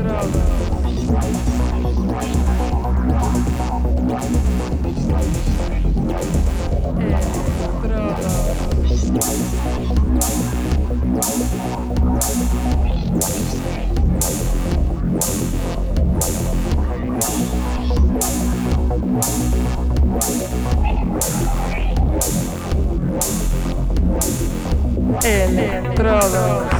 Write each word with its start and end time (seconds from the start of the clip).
Entrada. 0.00 1.49
É, 25.22 25.44
Electrodos. 25.44 26.79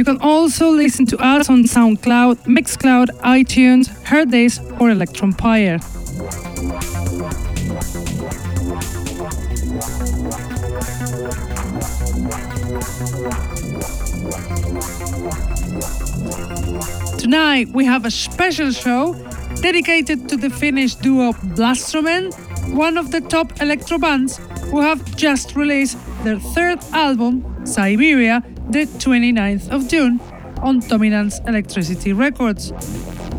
You 0.00 0.04
can 0.04 0.22
also 0.22 0.70
listen 0.70 1.04
to 1.12 1.18
us 1.18 1.50
on 1.50 1.64
SoundCloud, 1.64 2.46
Mixcloud, 2.46 3.08
iTunes, 3.20 3.90
Hearthis, 4.02 4.58
or 4.80 4.88
Electronpire. 4.88 5.78
Tonight 17.18 17.68
we 17.74 17.84
have 17.84 18.06
a 18.06 18.10
special 18.10 18.70
show 18.70 19.12
dedicated 19.60 20.30
to 20.30 20.38
the 20.38 20.48
Finnish 20.48 20.94
duo 20.94 21.32
Blastromen, 21.32 22.32
one 22.74 22.96
of 22.96 23.10
the 23.10 23.20
top 23.20 23.60
electro 23.60 23.98
bands 23.98 24.38
who 24.70 24.80
have 24.80 25.14
just 25.14 25.54
released 25.56 25.98
their 26.24 26.38
third 26.38 26.78
album, 26.94 27.44
Siberia, 27.66 28.42
the 28.70 28.86
29th 28.86 29.68
of 29.70 29.88
June 29.88 30.20
on 30.62 30.78
Dominance 30.78 31.40
Electricity 31.40 32.12
Records. 32.12 32.72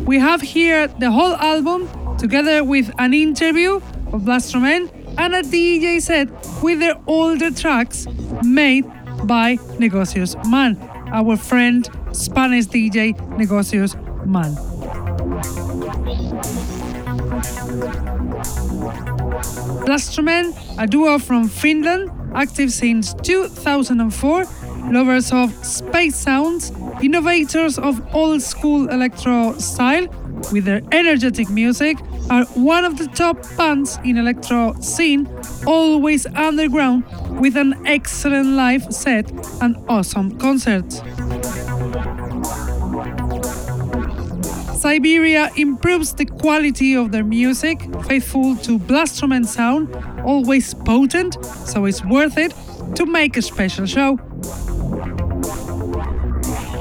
We 0.04 0.18
have 0.18 0.42
here 0.42 0.88
the 0.88 1.10
whole 1.10 1.34
album 1.36 1.88
together 2.18 2.62
with 2.62 2.92
an 2.98 3.14
interview 3.14 3.76
of 4.12 4.22
Blastromen 4.22 4.90
and 5.16 5.34
a 5.34 5.42
DJ 5.42 6.02
set 6.02 6.28
with 6.62 6.80
their 6.80 6.96
older 7.06 7.50
tracks 7.50 8.06
made 8.42 8.84
by 9.24 9.56
Negocios 9.78 10.36
Man, 10.50 10.76
our 11.10 11.38
friend 11.38 11.88
Spanish 12.12 12.66
DJ 12.66 13.14
Negocios 13.38 13.96
Man. 14.26 14.54
Blastromen, 19.86 20.52
a 20.78 20.86
duo 20.86 21.18
from 21.18 21.48
Finland, 21.48 22.10
active 22.34 22.70
since 22.70 23.14
2004 23.14 24.44
lovers 24.90 25.32
of 25.32 25.52
space 25.64 26.16
sounds, 26.16 26.72
innovators 27.02 27.78
of 27.78 28.02
old 28.14 28.42
school 28.42 28.88
electro 28.88 29.56
style 29.58 30.06
with 30.52 30.64
their 30.64 30.82
energetic 30.92 31.48
music, 31.48 31.98
are 32.30 32.44
one 32.54 32.84
of 32.84 32.98
the 32.98 33.06
top 33.08 33.36
bands 33.56 33.98
in 34.04 34.16
electro 34.16 34.74
scene, 34.80 35.28
always 35.66 36.26
underground 36.26 37.04
with 37.40 37.56
an 37.56 37.74
excellent 37.86 38.48
live 38.48 38.92
set 38.92 39.30
and 39.60 39.76
awesome 39.88 40.38
concerts. 40.38 41.02
Siberia 44.82 45.48
improves 45.56 46.12
the 46.14 46.24
quality 46.24 46.96
of 46.96 47.12
their 47.12 47.22
music, 47.22 47.80
faithful 48.04 48.56
to 48.56 48.80
Blastromen 48.80 49.46
sound, 49.46 49.94
always 50.24 50.74
potent, 50.74 51.36
so 51.44 51.84
it's 51.84 52.04
worth 52.04 52.36
it 52.36 52.52
to 52.96 53.06
make 53.06 53.36
a 53.36 53.42
special 53.42 53.86
show. 53.86 54.18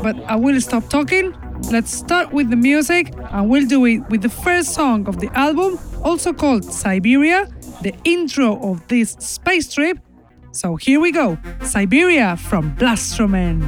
But 0.01 0.17
I 0.25 0.35
will 0.35 0.59
stop 0.61 0.89
talking. 0.89 1.35
Let's 1.71 1.93
start 1.93 2.33
with 2.33 2.49
the 2.49 2.55
music, 2.55 3.13
and 3.31 3.49
we'll 3.49 3.67
do 3.67 3.85
it 3.85 3.99
with 4.09 4.23
the 4.23 4.29
first 4.29 4.73
song 4.73 5.07
of 5.07 5.19
the 5.19 5.29
album, 5.37 5.77
also 6.03 6.33
called 6.33 6.65
Siberia, 6.65 7.47
the 7.81 7.93
intro 8.03 8.59
of 8.61 8.87
this 8.87 9.11
space 9.19 9.71
trip. 9.71 9.99
So 10.53 10.75
here 10.75 10.99
we 10.99 11.11
go 11.11 11.37
Siberia 11.63 12.35
from 12.35 12.75
Blastromen. 12.75 13.61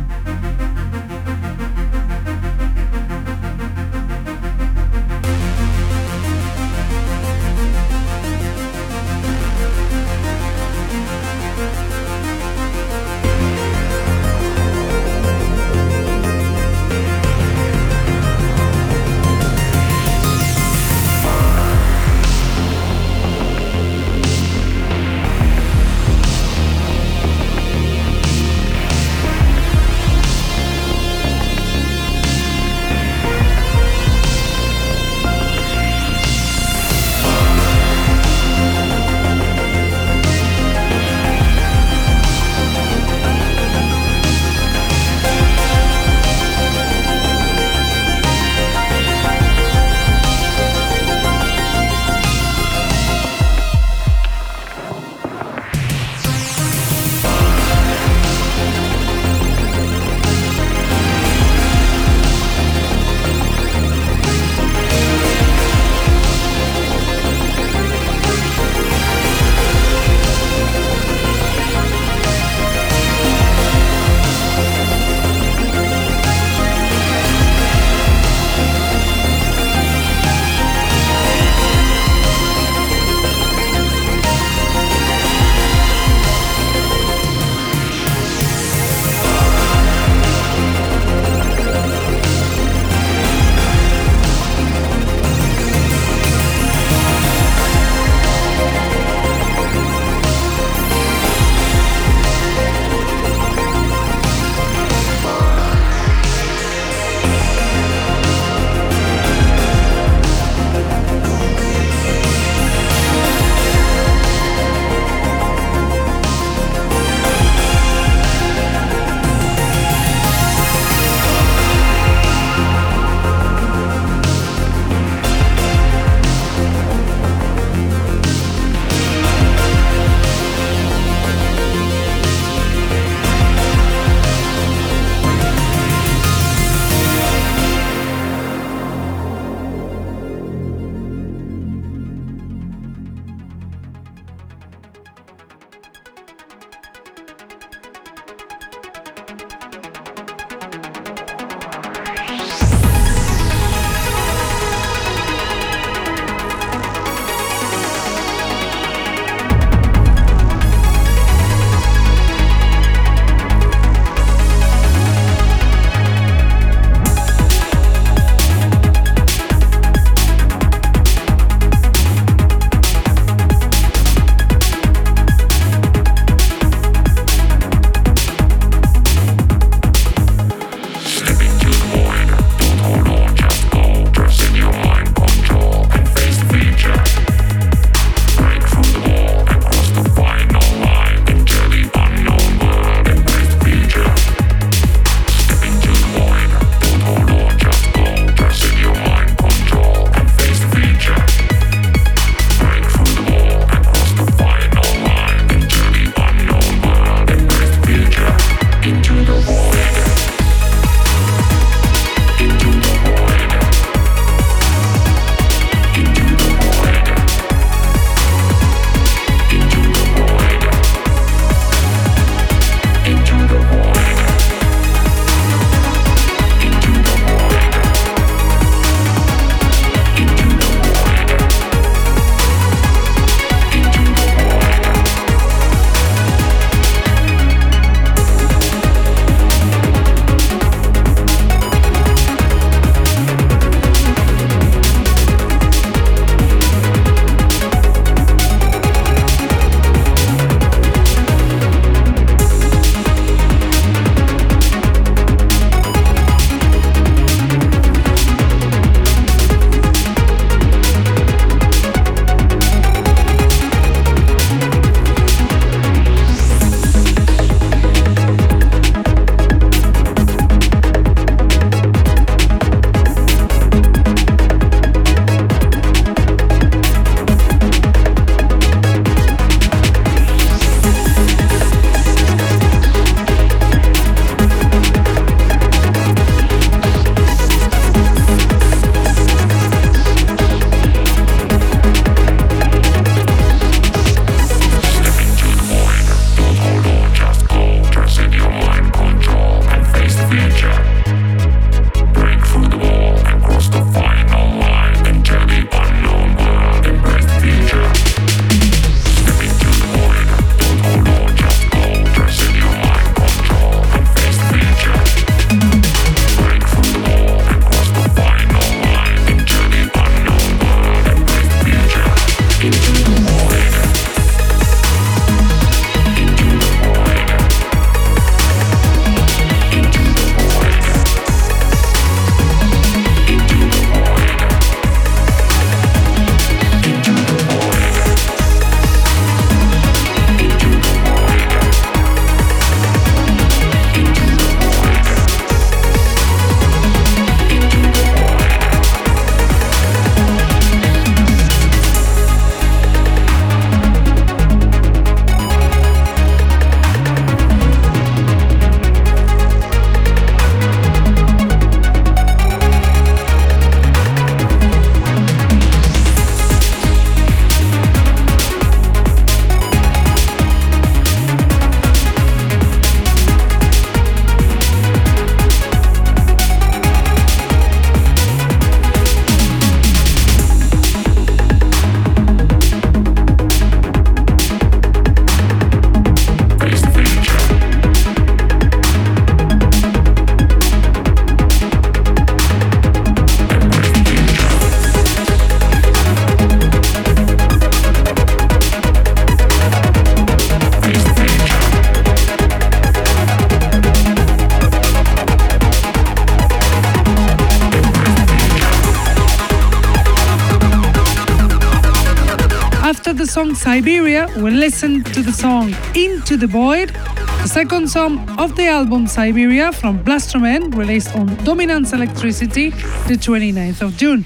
Siberia, 414.14 414.44
we 414.44 414.52
listen 414.52 415.04
to 415.06 415.24
the 415.24 415.32
song 415.32 415.74
Into 415.96 416.38
the 416.38 416.46
Void, 416.46 416.90
the 416.90 417.48
second 417.48 417.90
song 417.90 418.30
of 418.38 418.56
the 418.56 418.68
album 418.68 419.08
Siberia 419.08 419.72
from 419.72 420.04
Blastromen, 420.04 420.76
released 420.76 421.16
on 421.16 421.36
Dominance 421.44 421.94
Electricity 421.94 422.70
the 423.08 423.16
29th 423.16 423.82
of 423.82 423.98
June. 423.98 424.24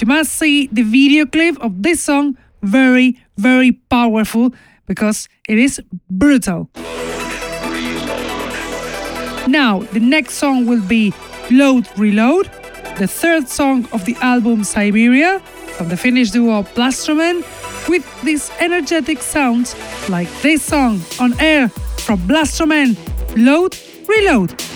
You 0.00 0.08
must 0.08 0.32
see 0.34 0.66
the 0.66 0.82
video 0.82 1.26
clip 1.26 1.56
of 1.60 1.80
this 1.80 2.02
song, 2.02 2.36
very, 2.62 3.22
very 3.36 3.70
powerful 3.70 4.52
because 4.86 5.28
it 5.48 5.58
is 5.58 5.80
brutal. 6.10 6.68
Now, 9.46 9.86
the 9.92 10.00
next 10.00 10.34
song 10.34 10.66
will 10.66 10.82
be 10.82 11.14
Load 11.52 11.86
Reload, 11.96 12.46
the 12.98 13.06
third 13.06 13.48
song 13.48 13.86
of 13.92 14.06
the 14.06 14.16
album 14.16 14.64
Siberia 14.64 15.38
from 15.76 15.88
the 15.88 15.96
Finnish 15.96 16.32
duo 16.32 16.64
Blastromen, 16.74 17.36
with 17.36 17.53
these 18.24 18.50
energetic 18.58 19.20
sounds 19.20 19.74
like 20.08 20.28
this 20.40 20.62
song 20.62 21.00
on 21.20 21.38
air 21.40 21.68
from 21.68 22.18
Blastromen, 22.20 22.96
Load 23.36 23.76
Reload. 24.08 24.73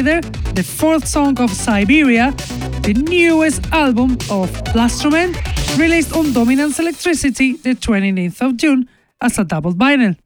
The 0.00 0.64
fourth 0.66 1.06
song 1.06 1.38
of 1.40 1.50
Siberia, 1.50 2.32
the 2.80 2.94
newest 2.94 3.66
album 3.70 4.12
of 4.30 4.50
Blastromen, 4.72 5.36
released 5.78 6.16
on 6.16 6.32
Dominance 6.32 6.78
Electricity 6.78 7.56
the 7.56 7.74
29th 7.74 8.40
of 8.40 8.56
June 8.56 8.88
as 9.20 9.38
a 9.38 9.44
double 9.44 9.74
vinyl. 9.74 10.16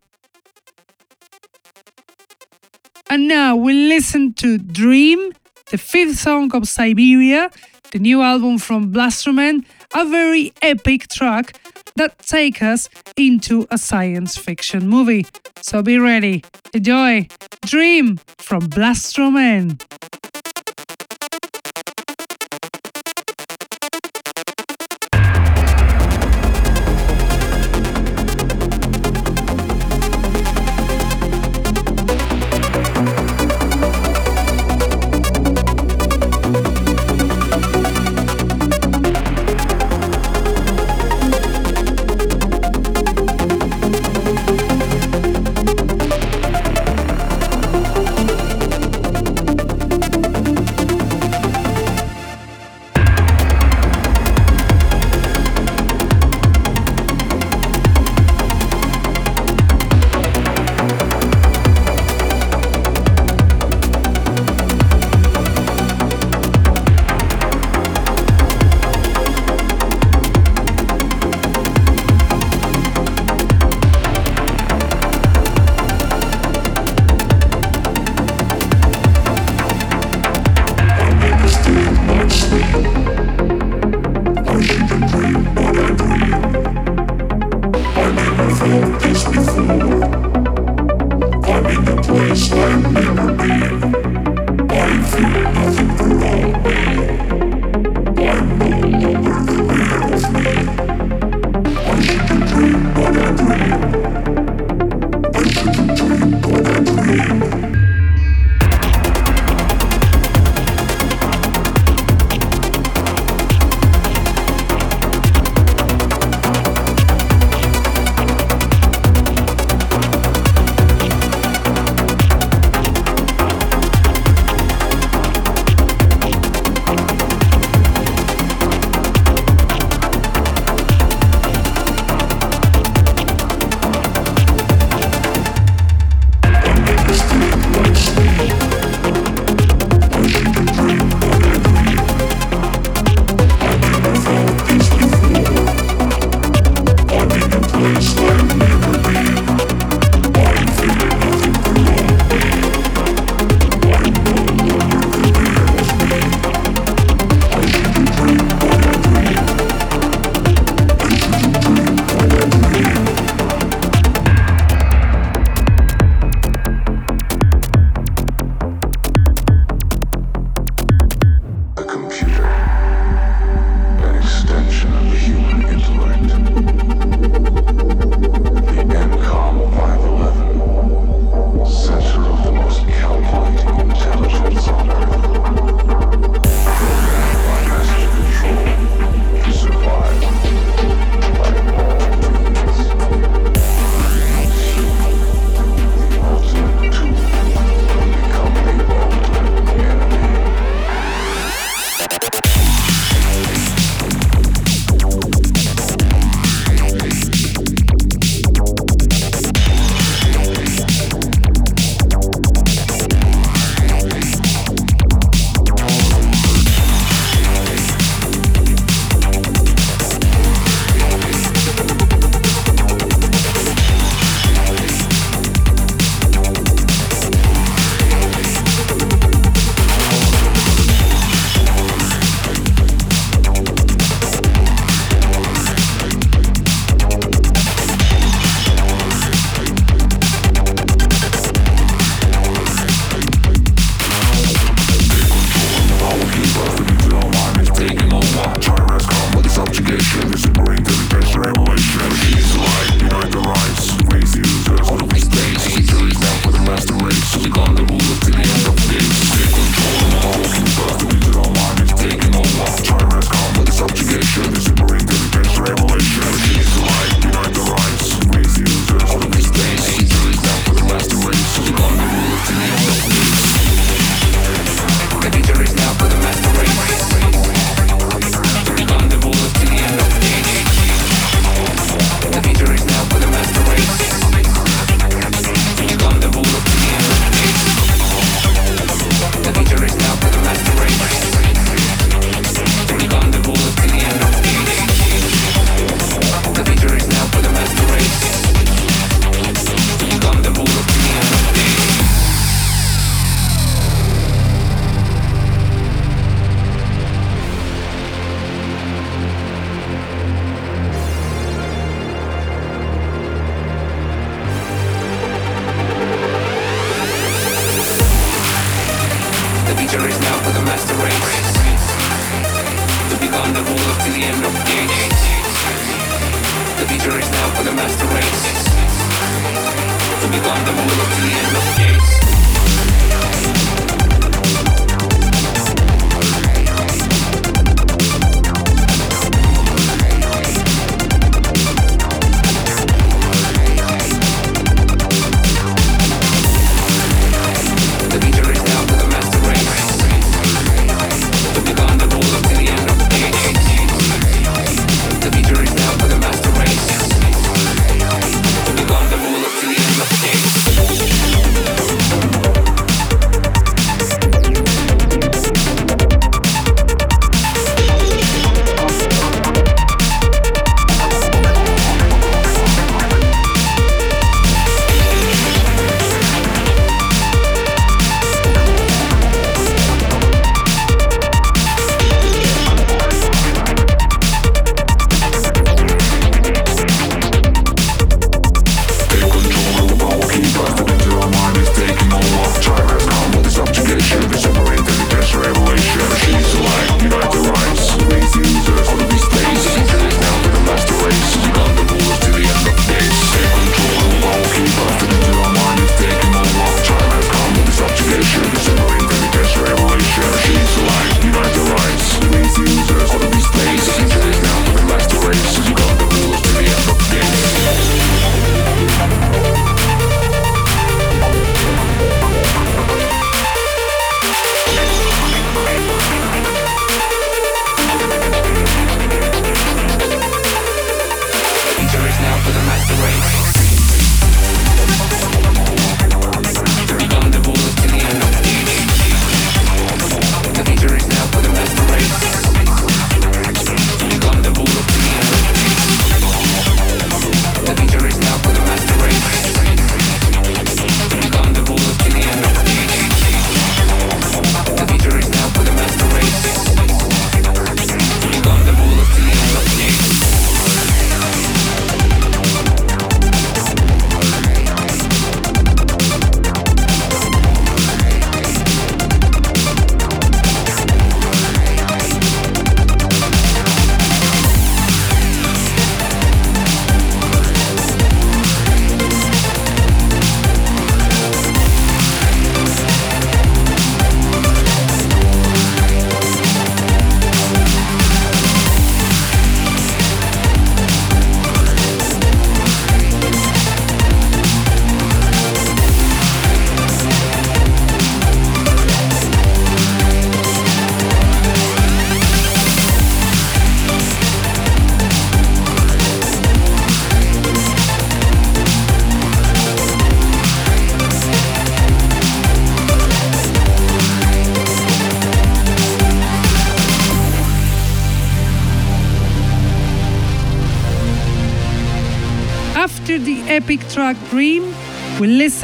And 3.11 3.27
now 3.27 3.57
we 3.57 3.89
listen 3.89 4.35
to 4.35 4.59
Dream, 4.59 5.33
the 5.73 5.79
fifth 5.79 6.19
song 6.19 6.55
of 6.55 6.69
Siberia, 6.69 7.51
the 7.91 7.99
new 7.99 8.23
album 8.23 8.59
from 8.59 8.93
Blastromen, 8.93 9.65
a 9.93 10.05
very 10.05 10.53
epic 10.63 11.09
track 11.09 11.59
that 11.97 12.19
take 12.19 12.63
us 12.63 12.89
into 13.17 13.67
a 13.71 13.79
science 13.79 14.37
fiction 14.37 14.89
movie. 14.89 15.27
So 15.61 15.83
be 15.83 15.99
ready. 15.99 16.45
Enjoy 16.73 17.29
Dream 17.63 18.19
from 18.39 18.63
Blastromen. 18.63 19.81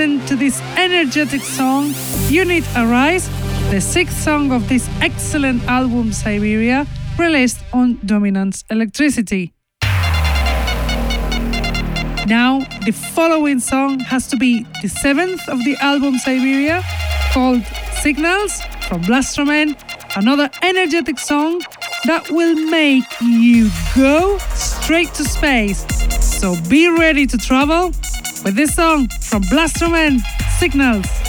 Listen 0.00 0.26
to 0.26 0.34
this 0.34 0.62
energetic 0.78 1.42
song, 1.42 1.92
Unit 2.30 2.64
Arise, 2.74 3.28
the 3.70 3.82
sixth 3.82 4.16
song 4.16 4.50
of 4.50 4.66
this 4.66 4.88
excellent 5.02 5.62
album 5.64 6.10
Siberia, 6.10 6.86
released 7.18 7.60
on 7.74 7.98
Dominance 8.06 8.64
Electricity. 8.70 9.52
Now, 12.26 12.60
the 12.86 12.92
following 13.14 13.60
song 13.60 14.00
has 14.00 14.26
to 14.28 14.38
be 14.38 14.64
the 14.80 14.88
seventh 14.88 15.46
of 15.50 15.62
the 15.64 15.76
album 15.82 16.16
Siberia, 16.16 16.82
called 17.34 17.62
Signals 18.00 18.62
from 18.88 19.02
Blastromen, 19.02 19.76
another 20.16 20.48
energetic 20.62 21.18
song 21.18 21.60
that 22.06 22.30
will 22.30 22.54
make 22.70 23.04
you 23.20 23.68
go 23.94 24.38
straight 24.54 25.12
to 25.12 25.24
space 25.24 25.84
so 26.40 26.56
be 26.70 26.88
ready 26.88 27.26
to 27.26 27.36
travel 27.36 27.88
with 28.42 28.54
this 28.54 28.74
song 28.74 29.06
from 29.30 29.42
Blastromen 29.42 30.18
Signals. 30.58 31.19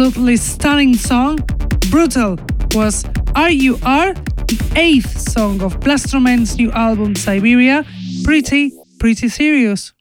Absolutely 0.00 0.36
stunning 0.38 0.94
song. 0.94 1.36
Brutal 1.90 2.38
was 2.72 3.04
RUR, 3.36 4.14
the 4.48 4.72
eighth 4.74 5.20
song 5.30 5.60
of 5.60 5.78
Blastromen's 5.80 6.56
new 6.56 6.70
album 6.72 7.14
Siberia. 7.14 7.84
Pretty, 8.24 8.72
pretty 8.98 9.28
serious. 9.28 9.92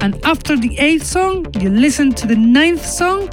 And 0.00 0.18
after 0.24 0.56
the 0.56 0.74
eighth 0.78 1.04
song, 1.04 1.44
you 1.60 1.68
listen 1.68 2.14
to 2.14 2.26
the 2.26 2.36
ninth 2.36 2.86
song, 2.86 3.28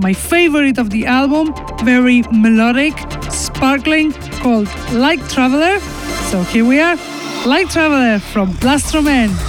my 0.00 0.12
favorite 0.12 0.76
of 0.76 0.90
the 0.90 1.06
album, 1.06 1.54
very 1.84 2.20
melodic, 2.30 2.92
sparkling, 3.30 4.12
called 4.42 4.68
Light 4.92 5.26
Traveler. 5.30 5.80
So 6.30 6.42
here 6.42 6.66
we 6.66 6.80
are, 6.80 6.96
Light 7.46 7.70
Traveler 7.70 8.18
from 8.18 8.52
Blastromen. 8.60 9.47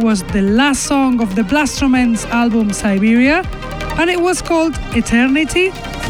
Was 0.00 0.22
the 0.24 0.40
last 0.40 0.84
song 0.84 1.20
of 1.20 1.34
the 1.34 1.42
Blastromen's 1.42 2.24
album 2.26 2.72
Siberia, 2.72 3.42
and 3.98 4.08
it 4.08 4.20
was 4.20 4.40
called 4.40 4.74
Eternity 4.96 5.68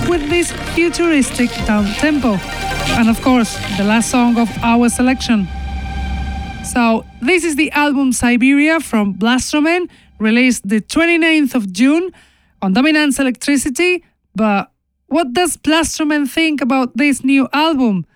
with 0.09 0.29
this 0.31 0.53
futuristic 0.75 1.51
down 1.67 1.87
tempo. 1.95 2.39
And 2.99 3.09
of 3.09 3.21
course, 3.23 3.57
the 3.77 3.85
last 3.85 4.11
song 4.11 4.39
of 4.39 4.49
our 4.63 4.89
selection. 4.89 5.49
So, 6.65 7.05
this 7.21 7.43
is 7.43 7.57
the 7.57 7.71
album 7.73 8.13
Siberia 8.13 8.79
from 8.81 9.15
Blastromen, 9.15 9.89
released 10.19 10.69
the 10.69 10.81
29th 10.81 11.55
of 11.55 11.73
June 11.73 12.11
on 12.63 12.73
Dominance 12.73 13.19
Electricity. 13.19 14.05
But 14.35 14.71
what 15.07 15.33
does 15.33 15.57
Blastromen 15.57 16.29
think 16.29 16.61
about 16.61 16.97
this 16.97 17.25
new 17.25 17.49
album? 17.53 18.07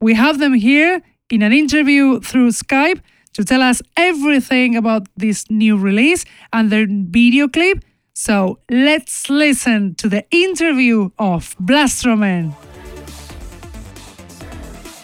We 0.00 0.14
have 0.14 0.38
them 0.38 0.54
here 0.54 1.02
in 1.28 1.42
an 1.42 1.52
interview 1.52 2.20
through 2.20 2.50
Skype 2.50 3.00
to 3.40 3.44
tell 3.44 3.62
us 3.62 3.80
everything 3.96 4.76
about 4.76 5.08
this 5.16 5.50
new 5.50 5.74
release 5.78 6.26
and 6.52 6.70
their 6.70 6.86
video 6.88 7.48
clip. 7.48 7.82
So 8.12 8.58
let's 8.68 9.30
listen 9.30 9.94
to 9.94 10.08
the 10.10 10.24
interview 10.30 11.10
of 11.18 11.56
Blastromen. 11.58 12.54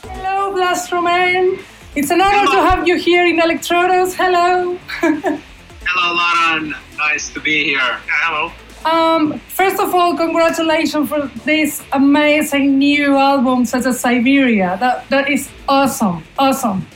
Hello, 0.02 0.54
Blastromen. 0.54 1.62
It's 1.94 2.10
an 2.10 2.20
honor 2.20 2.44
Hello. 2.44 2.62
to 2.62 2.68
have 2.68 2.86
you 2.86 2.98
here 2.98 3.24
in 3.24 3.38
Electrodos. 3.38 4.14
Hello. 4.14 4.78
Hello, 5.00 6.08
Lauren. 6.20 6.74
Nice 6.98 7.32
to 7.32 7.40
be 7.40 7.64
here. 7.64 7.98
Hello. 8.06 8.52
Um, 8.84 9.38
first 9.48 9.80
of 9.80 9.94
all, 9.94 10.14
congratulations 10.14 11.08
for 11.08 11.30
this 11.46 11.82
amazing 11.92 12.78
new 12.78 13.16
album, 13.16 13.64
such 13.64 13.86
as 13.86 13.98
Siberia. 13.98 14.76
That 14.78 15.08
that 15.08 15.30
is 15.30 15.48
awesome, 15.66 16.22
awesome, 16.38 16.86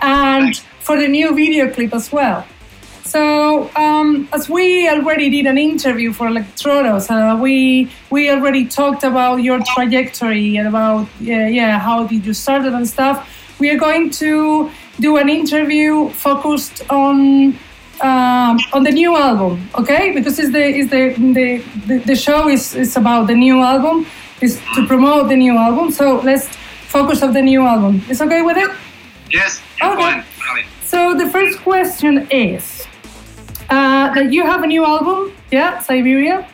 and 0.00 0.54
Thanks. 0.54 0.73
For 0.84 1.00
the 1.00 1.08
new 1.08 1.34
video 1.34 1.70
clip 1.72 1.94
as 1.94 2.12
well. 2.12 2.44
So, 3.04 3.70
um, 3.76 4.28
as 4.32 4.48
we 4.48 4.88
already 4.88 5.30
did 5.30 5.46
an 5.46 5.58
interview 5.58 6.12
for 6.12 6.26
Electrodos, 6.28 7.10
uh, 7.10 7.36
we 7.40 7.90
we 8.10 8.30
already 8.30 8.66
talked 8.66 9.02
about 9.04 9.36
your 9.42 9.60
trajectory 9.74 10.56
and 10.56 10.68
about 10.68 11.06
yeah, 11.20 11.48
yeah 11.48 11.78
how 11.78 12.06
did 12.06 12.24
you 12.26 12.34
start 12.34 12.64
it 12.64 12.72
and 12.72 12.88
stuff. 12.88 13.16
We 13.60 13.70
are 13.70 13.78
going 13.78 14.10
to 14.22 14.70
do 15.00 15.16
an 15.16 15.28
interview 15.28 16.08
focused 16.10 16.82
on 16.90 17.54
um, 18.00 18.58
on 18.72 18.82
the 18.84 18.90
new 18.90 19.16
album, 19.16 19.68
okay? 19.74 20.12
Because 20.12 20.38
it's 20.38 20.52
the 20.52 20.64
is 20.64 20.88
the, 20.90 21.14
the 21.38 21.62
the, 21.86 21.98
the 22.10 22.16
show 22.16 22.48
is, 22.48 22.74
is 22.74 22.96
about 22.96 23.26
the 23.26 23.34
new 23.34 23.60
album, 23.62 24.06
is 24.40 24.60
to 24.74 24.86
promote 24.86 25.28
the 25.28 25.36
new 25.36 25.56
album. 25.56 25.92
So 25.92 26.20
let's 26.20 26.48
focus 26.88 27.22
on 27.22 27.32
the 27.32 27.42
new 27.42 27.62
album. 27.62 28.02
Is 28.08 28.20
okay 28.20 28.42
with 28.42 28.56
it? 28.56 28.70
Yes. 29.30 29.62
Okay. 29.82 30.22
So 30.94 31.12
the 31.12 31.28
first 31.28 31.58
question 31.58 32.28
is 32.30 32.86
uh, 33.68 34.14
that 34.14 34.32
you 34.32 34.46
have 34.46 34.62
a 34.62 34.66
new 34.68 34.84
album, 34.84 35.32
yeah, 35.50 35.80
Siberia, 35.80 36.48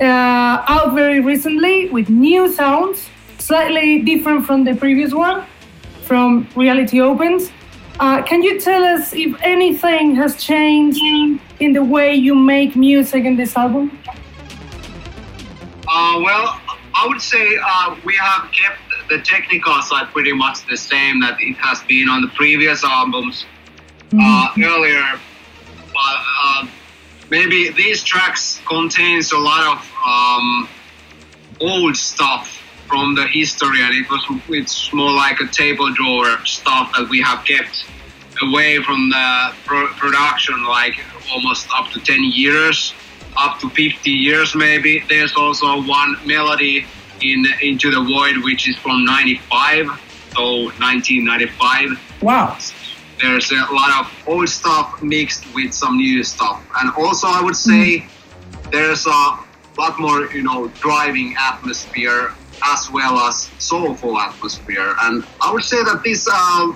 uh, 0.00 0.74
out 0.74 0.94
very 0.94 1.18
recently 1.18 1.88
with 1.90 2.08
new 2.08 2.46
sounds, 2.52 3.10
slightly 3.38 4.00
different 4.02 4.46
from 4.46 4.62
the 4.62 4.76
previous 4.76 5.12
one, 5.12 5.44
from 6.04 6.46
Reality 6.54 7.00
Opens. 7.00 7.50
Uh, 7.98 8.22
can 8.22 8.44
you 8.44 8.60
tell 8.60 8.84
us 8.84 9.12
if 9.12 9.34
anything 9.42 10.14
has 10.14 10.40
changed 10.40 11.00
in 11.58 11.72
the 11.72 11.82
way 11.82 12.14
you 12.14 12.36
make 12.36 12.76
music 12.76 13.24
in 13.24 13.34
this 13.34 13.56
album? 13.56 13.98
Uh, 15.88 16.20
well, 16.22 16.60
I 16.94 17.06
would 17.08 17.20
say 17.20 17.58
uh, 17.60 17.96
we 18.04 18.14
have 18.14 18.52
kept 18.52 18.78
the 19.08 19.18
technical 19.18 19.82
side 19.82 20.12
pretty 20.12 20.32
much 20.32 20.64
the 20.68 20.76
same 20.76 21.18
that 21.22 21.40
it 21.40 21.56
has 21.56 21.82
been 21.82 22.08
on 22.08 22.22
the 22.22 22.28
previous 22.28 22.84
albums 22.84 23.46
mm-hmm. 24.22 24.62
earlier. 24.62 25.20
But 25.92 26.20
uh, 26.42 26.66
maybe 27.30 27.70
these 27.70 28.02
tracks 28.02 28.60
contains 28.66 29.32
a 29.32 29.38
lot 29.38 29.76
of 29.76 29.92
um, 30.06 30.68
old 31.60 31.96
stuff 31.96 32.60
from 32.88 33.14
the 33.14 33.26
history, 33.26 33.80
and 33.82 33.94
it 33.94 34.08
was 34.10 34.22
it's 34.48 34.92
more 34.92 35.12
like 35.12 35.40
a 35.40 35.46
table 35.46 35.92
drawer 35.92 36.38
stuff 36.44 36.92
that 36.96 37.08
we 37.08 37.20
have 37.20 37.44
kept 37.44 37.86
away 38.42 38.82
from 38.82 39.10
the 39.10 39.54
pro- 39.64 39.88
production, 39.88 40.64
like 40.64 40.96
almost 41.32 41.68
up 41.76 41.88
to 41.90 42.00
10 42.00 42.24
years, 42.24 42.94
up 43.36 43.58
to 43.60 43.68
50 43.70 44.10
years 44.10 44.54
maybe. 44.54 45.02
There's 45.08 45.34
also 45.36 45.82
one 45.82 46.16
melody 46.26 46.86
in 47.20 47.46
Into 47.62 47.90
the 47.90 48.02
Void, 48.02 48.44
which 48.44 48.68
is 48.68 48.76
from 48.78 49.04
95, 49.04 49.86
so 50.34 50.64
1995. 50.78 52.22
Wow. 52.22 52.56
There's 53.20 53.50
a 53.50 53.66
lot 53.72 54.00
of 54.00 54.12
old 54.26 54.48
stuff 54.48 55.02
mixed 55.02 55.52
with 55.54 55.72
some 55.72 55.96
new 55.96 56.24
stuff, 56.24 56.62
and 56.80 56.90
also 56.96 57.28
I 57.28 57.40
would 57.42 57.56
say 57.56 58.00
mm. 58.00 58.70
there's 58.70 59.06
a 59.06 59.38
lot 59.78 59.98
more, 59.98 60.26
you 60.32 60.42
know, 60.42 60.68
driving 60.80 61.34
atmosphere 61.38 62.32
as 62.64 62.90
well 62.90 63.18
as 63.18 63.50
soulful 63.58 64.18
atmosphere. 64.18 64.94
And 65.02 65.24
I 65.40 65.52
would 65.52 65.64
say 65.64 65.82
that 65.82 66.02
this 66.04 66.28
uh, 66.30 66.72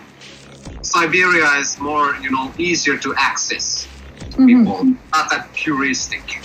Siberia 0.82 1.50
is 1.58 1.78
more, 1.78 2.16
you 2.16 2.30
know, 2.30 2.52
easier 2.58 2.96
to 2.98 3.14
access 3.16 3.86
to 4.18 4.24
mm-hmm. 4.24 4.46
people, 4.46 4.84
not 5.12 5.30
that 5.30 5.52
puristic. 5.54 6.44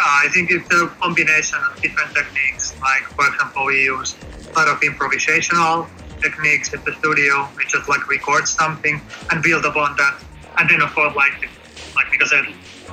I 0.00 0.28
think 0.32 0.50
it's 0.50 0.72
a 0.72 0.86
combination 1.00 1.58
of 1.70 1.80
different 1.82 2.14
techniques. 2.14 2.78
Like, 2.80 3.02
for 3.14 3.26
example, 3.26 3.66
we 3.66 3.84
use 3.84 4.16
a 4.50 4.52
lot 4.52 4.68
of 4.68 4.80
improvisational 4.80 5.88
techniques 6.20 6.72
in 6.72 6.82
the 6.84 6.92
studio. 6.94 7.48
We 7.56 7.64
just 7.66 7.88
like 7.88 8.08
record 8.08 8.48
something 8.48 9.00
and 9.30 9.42
build 9.42 9.64
upon 9.64 9.96
that. 9.96 10.22
And 10.58 10.68
then, 10.68 10.82
of 10.82 10.92
course, 10.94 11.14
like, 11.14 11.48
like 11.94 12.10
because 12.10 12.32
a 12.32 12.44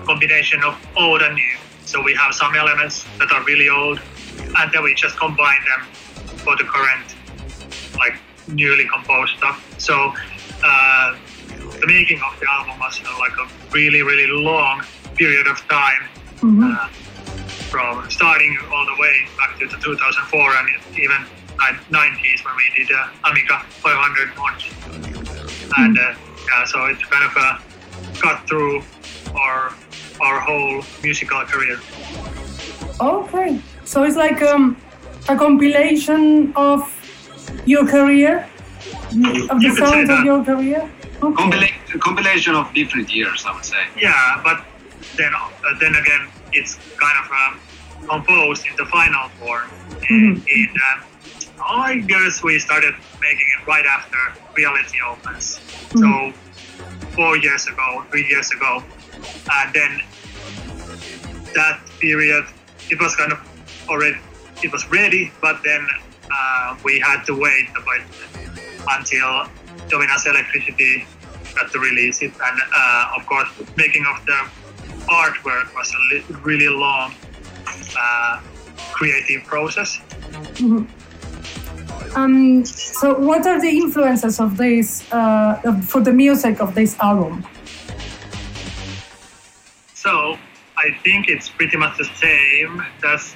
combination 0.06 0.64
of 0.64 0.78
old 0.98 1.22
and 1.22 1.36
new. 1.36 1.58
So 1.86 2.02
we 2.02 2.14
have 2.16 2.34
some 2.34 2.56
elements 2.56 3.06
that 3.20 3.32
are 3.32 3.44
really 3.44 3.70
old 3.70 4.00
and 4.58 4.72
then 4.72 4.84
we 4.84 4.94
just 4.96 5.18
combine 5.18 5.60
them 5.66 5.88
for 6.38 6.56
the 6.58 6.64
current, 6.64 7.16
like 7.98 8.16
newly 8.48 8.88
composed 8.88 9.38
stuff. 9.38 9.64
So 9.80 10.14
uh, 10.64 11.18
the 11.80 11.88
making 11.88 12.22
of 12.22 12.40
the 12.40 12.48
album 12.50 12.80
was 12.80 13.00
you 13.00 13.06
know, 13.06 13.18
like 13.20 13.34
a 13.38 13.72
really, 13.72 14.02
really 14.02 14.28
long 14.28 14.84
period 15.16 15.48
of 15.48 15.58
time. 15.68 16.10
Mm-hmm. 16.38 16.64
Uh, 16.64 16.90
from 17.70 18.10
starting 18.10 18.58
all 18.72 18.86
the 18.86 19.02
way 19.02 19.26
back 19.38 19.60
to 19.60 19.68
the 19.68 19.76
2004 19.78 20.40
and 20.40 20.70
even 20.98 21.26
90s 21.58 22.46
when 22.46 22.56
we 22.56 22.68
did 22.76 22.92
uh, 22.92 23.30
Amiga 23.30 23.60
500 23.70 24.38
launch. 24.38 24.72
And 25.78 25.98
uh, 25.98 26.16
yeah, 26.48 26.66
so 26.66 26.86
it's 26.86 27.04
kind 27.06 27.24
of 27.24 27.36
a 27.36 27.62
cut 28.20 28.48
through 28.48 28.84
our 29.36 29.74
our 30.22 30.40
whole 30.40 30.84
musical 31.04 31.44
career. 31.46 31.80
Okay. 33.00 33.60
So 33.84 34.04
it's 34.04 34.16
like 34.16 34.42
um, 34.42 34.78
a 35.28 35.36
compilation 35.36 36.54
of 36.56 36.82
your 37.66 37.86
career, 37.86 38.48
of 39.50 39.60
the 39.62 39.76
sounds 39.78 40.10
of 40.10 40.24
your 40.24 40.44
career. 40.44 40.90
Okay. 41.22 41.44
Compila- 41.44 42.00
compilation 42.00 42.56
of 42.56 42.74
different 42.74 43.14
years, 43.14 43.46
I 43.46 43.54
would 43.54 43.66
say. 43.66 43.84
Yeah, 44.00 44.42
but 44.44 44.64
then 45.18 45.34
uh, 45.36 45.80
then 45.80 45.96
again, 45.96 46.28
it's 46.54 46.76
kind 46.98 47.18
of 47.24 47.32
um, 47.32 47.60
composed 48.08 48.66
in 48.66 48.76
the 48.78 48.86
final 48.86 49.30
form. 49.40 49.70
Mm-hmm. 49.90 50.48
In, 50.48 50.70
uh, 50.76 51.15
I 51.64 52.04
guess 52.08 52.44
we 52.44 52.60
started 52.60 52.96
making 53.22 53.48
it 53.60 53.68
right 53.68 53.86
after 53.86 54.18
Reality 54.56 54.98
opens. 55.08 55.60
Mm-hmm. 55.60 56.00
So 56.00 57.10
four 57.16 57.38
years 57.38 57.68
ago, 57.68 58.06
three 58.12 58.28
years 58.28 58.52
ago, 58.52 58.84
and 59.52 59.74
then 59.74 60.02
that 61.54 61.80
period, 62.00 62.46
it 62.90 63.00
was 63.00 63.16
kind 63.16 63.32
of 63.32 63.40
already 63.90 64.18
it 64.64 64.72
was 64.72 64.90
ready, 64.90 65.32
but 65.42 65.62
then 65.64 65.86
uh, 66.32 66.78
we 66.84 67.00
had 67.00 67.24
to 67.26 67.34
wait 67.38 67.68
a 67.70 67.82
bit 67.82 68.50
until 68.90 69.48
Dominance 69.90 70.26
Electricity 70.26 71.06
got 71.56 71.72
to 71.72 71.80
release 71.80 72.22
it, 72.22 72.32
and 72.32 72.62
uh, 72.76 73.14
of 73.18 73.26
course, 73.26 73.48
making 73.78 74.06
of 74.06 74.26
the 74.26 74.40
artwork 75.08 75.74
was 75.76 75.94
a 75.94 76.34
really 76.42 76.68
long 76.68 77.14
uh, 77.98 78.42
creative 78.92 79.44
process. 79.46 80.00
Mm-hmm. 80.58 80.84
Um, 82.16 82.64
so, 82.64 83.20
what 83.20 83.46
are 83.46 83.60
the 83.60 83.68
influences 83.68 84.40
of 84.40 84.56
this 84.56 85.04
uh, 85.12 85.82
for 85.82 86.00
the 86.02 86.14
music 86.14 86.62
of 86.62 86.74
this 86.74 86.98
album? 87.00 87.46
So, 89.94 90.38
I 90.78 90.92
think 91.04 91.28
it's 91.28 91.50
pretty 91.50 91.76
much 91.78 91.98
the 91.98 92.06
same 92.16 92.82
as 93.04 93.36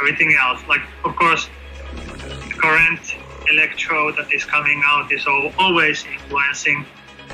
everything 0.00 0.34
else. 0.34 0.60
Like, 0.68 0.82
of 1.04 1.14
course, 1.14 1.48
the 1.94 2.54
current 2.58 3.14
electro 3.48 4.12
that 4.12 4.32
is 4.32 4.44
coming 4.44 4.82
out 4.84 5.12
is 5.12 5.26
always 5.58 6.04
influencing 6.04 6.84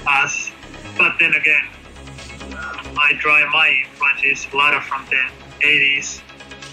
us. 0.07 0.51
But 0.97 1.13
then 1.19 1.35
again, 1.35 1.67
uh, 2.53 3.01
I 3.01 3.13
draw 3.19 3.39
my 3.51 3.69
influences 3.87 4.47
a 4.53 4.57
lot 4.57 4.83
from 4.85 5.07
the 5.07 5.23
80s, 5.65 6.21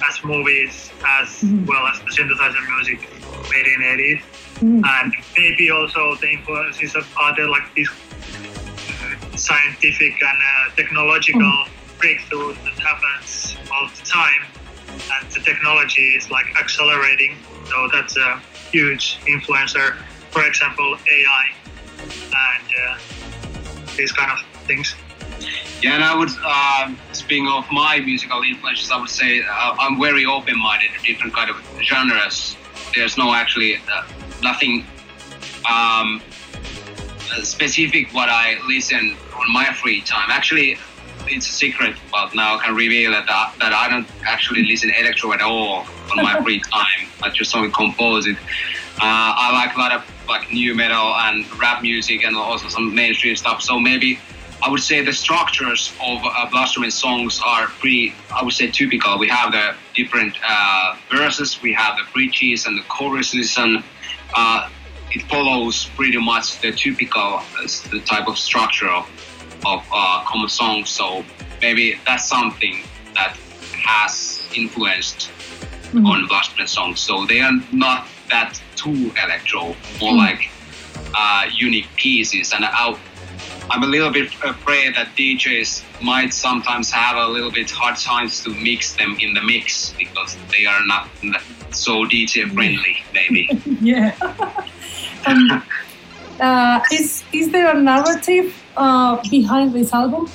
as 0.08 0.24
movies, 0.24 0.92
as 1.20 1.28
mm-hmm. 1.42 1.66
well 1.66 1.86
as 1.88 2.00
the 2.00 2.12
synthesizer 2.12 2.64
music 2.76 3.00
made 3.52 3.68
in 3.68 3.82
80s. 3.82 4.22
Mm-hmm. 4.56 4.82
And 4.86 5.14
maybe 5.38 5.70
also 5.70 6.16
the 6.16 6.32
influences 6.32 6.96
of 6.96 7.08
other 7.20 7.48
like 7.50 7.74
these 7.74 7.90
uh, 7.90 9.38
scientific 9.38 10.14
and 10.22 10.38
uh, 10.38 10.76
technological 10.76 11.42
mm. 11.42 12.00
breakthrough 12.00 12.54
that 12.54 12.80
happens 12.80 13.58
all 13.72 13.90
the 13.90 14.06
time, 14.06 14.44
and 14.88 15.32
the 15.32 15.42
technology 15.42 16.16
is 16.16 16.32
like 16.32 16.46
accelerating. 16.58 17.36
So 17.66 17.90
that's 17.92 18.16
a 18.16 18.42
huge 18.72 19.18
influencer. 19.28 19.96
For 20.32 20.46
example, 20.46 20.98
AI 21.12 21.46
and 22.00 22.70
uh, 22.88 22.98
these 23.98 24.12
kind 24.12 24.32
of 24.32 24.40
things. 24.68 24.96
Yeah, 25.82 25.96
and 25.96 26.04
I 26.04 26.16
would, 26.16 26.30
um, 26.30 26.98
speaking 27.12 27.48
of 27.48 27.66
my 27.72 28.00
musical 28.00 28.42
influences, 28.42 28.90
I 28.92 29.00
would 29.00 29.10
say 29.10 29.42
uh, 29.42 29.76
I'm 29.80 30.00
very 30.00 30.26
open-minded 30.26 30.92
to 30.98 31.04
different 31.06 31.34
kind 31.34 31.50
of 31.50 31.58
genres. 31.82 32.56
There's 32.96 33.18
no 33.18 33.34
actually 33.34 33.76
uh, 33.76 34.04
nothing 34.42 34.86
um, 35.70 36.22
specific 37.44 38.14
what 38.14 38.30
I 38.30 38.58
listen 38.68 39.16
on 39.36 39.54
my 39.54 39.74
free 39.74 40.02
time. 40.02 40.30
Actually, 40.30 40.78
it's 41.28 41.50
a 41.50 41.52
secret, 41.52 41.96
but 42.12 42.34
now 42.36 42.58
I 42.58 42.64
can 42.64 42.76
reveal 42.76 43.12
that 43.12 43.26
uh, 43.30 43.52
that 43.60 43.74
I 43.74 43.90
don't 43.90 44.08
actually 44.26 44.64
listen 44.64 44.92
electro 44.98 45.34
at 45.34 45.42
all 45.42 45.86
on 46.12 46.24
my 46.24 46.42
free 46.42 46.62
time. 46.74 47.08
I 47.24 47.30
just 47.30 47.56
only 47.56 47.72
compose 47.72 48.28
it. 48.28 48.38
Uh, 48.98 49.34
I 49.36 49.52
like 49.54 49.76
a 49.76 49.80
lot 49.80 49.92
of 49.92 50.06
like 50.28 50.52
new 50.52 50.74
metal 50.74 51.14
and 51.16 51.46
rap 51.60 51.82
music 51.82 52.24
and 52.24 52.36
also 52.36 52.70
some 52.70 52.96
mainstream 52.96 53.36
stuff. 53.36 53.62
So 53.62 53.80
maybe 53.80 54.20
I 54.64 54.70
would 54.70 54.82
say 54.82 55.04
the 55.04 55.14
structures 55.14 55.94
of 56.02 56.22
uh, 56.24 56.90
songs 56.90 57.42
are 57.46 57.68
pretty, 57.68 58.14
I 58.34 58.44
would 58.44 58.54
say, 58.54 58.72
typical. 58.72 59.20
We 59.20 59.28
have 59.28 59.52
the 59.52 59.76
different 59.94 60.36
uh, 60.48 60.96
verses, 61.12 61.62
we 61.62 61.74
have 61.74 61.98
the 61.98 62.04
bridges 62.14 62.66
and 62.66 62.78
the 62.78 62.84
choruses, 62.84 63.58
and 63.58 63.84
uh, 64.34 64.70
it 65.12 65.24
follows 65.24 65.86
pretty 65.96 66.18
much 66.18 66.60
the 66.62 66.72
typical 66.72 67.22
uh, 67.22 67.68
the 67.92 68.02
type 68.06 68.28
of 68.28 68.38
structure 68.38 68.90
of, 68.90 69.08
of 69.66 69.86
uh, 69.92 70.24
common 70.26 70.50
songs. 70.50 70.90
So 70.90 71.24
maybe 71.62 72.00
that's 72.06 72.28
something 72.28 72.84
that 73.14 73.38
has 73.86 74.48
influenced 74.56 75.30
mm-hmm. 75.30 76.06
on 76.06 76.28
Blastromen 76.28 76.68
songs. 76.68 77.00
So 77.00 77.26
they 77.26 77.42
are 77.42 77.54
not 77.72 78.08
that 78.30 78.60
too 78.76 79.12
electro, 79.24 79.76
more 80.00 80.14
mm-hmm. 80.14 80.18
like 80.18 80.50
uh, 81.14 81.50
unique 81.54 81.88
pieces. 81.96 82.54
And 82.54 82.66
I, 82.66 82.98
I'm 83.70 83.84
a 83.84 83.88
little 83.88 84.12
bit 84.12 84.34
afraid 84.44 84.96
that 84.96 85.08
DJs 85.18 86.02
might 86.02 86.34
sometimes 86.34 86.92
have 86.92 87.18
a 87.18 87.28
little 87.28 87.52
bit 87.52 87.70
hard 87.72 87.98
times 87.98 88.44
to 88.44 88.50
mix 88.50 88.96
them 88.96 89.18
in 89.20 89.34
the 89.34 89.42
mix 89.42 89.94
because 89.98 90.38
they 90.52 90.66
are 90.66 90.86
not 90.86 91.10
so 91.72 92.06
DJ 92.06 92.52
friendly, 92.54 93.04
maybe. 93.14 93.50
yeah. 93.82 94.16
um, 95.26 95.64
uh, 96.40 96.80
is 96.92 97.24
is 97.32 97.52
there 97.52 97.76
a 97.76 97.82
narrative 97.82 98.54
uh, 98.78 99.22
behind 99.30 99.74
this 99.74 99.94
album? 99.94 100.30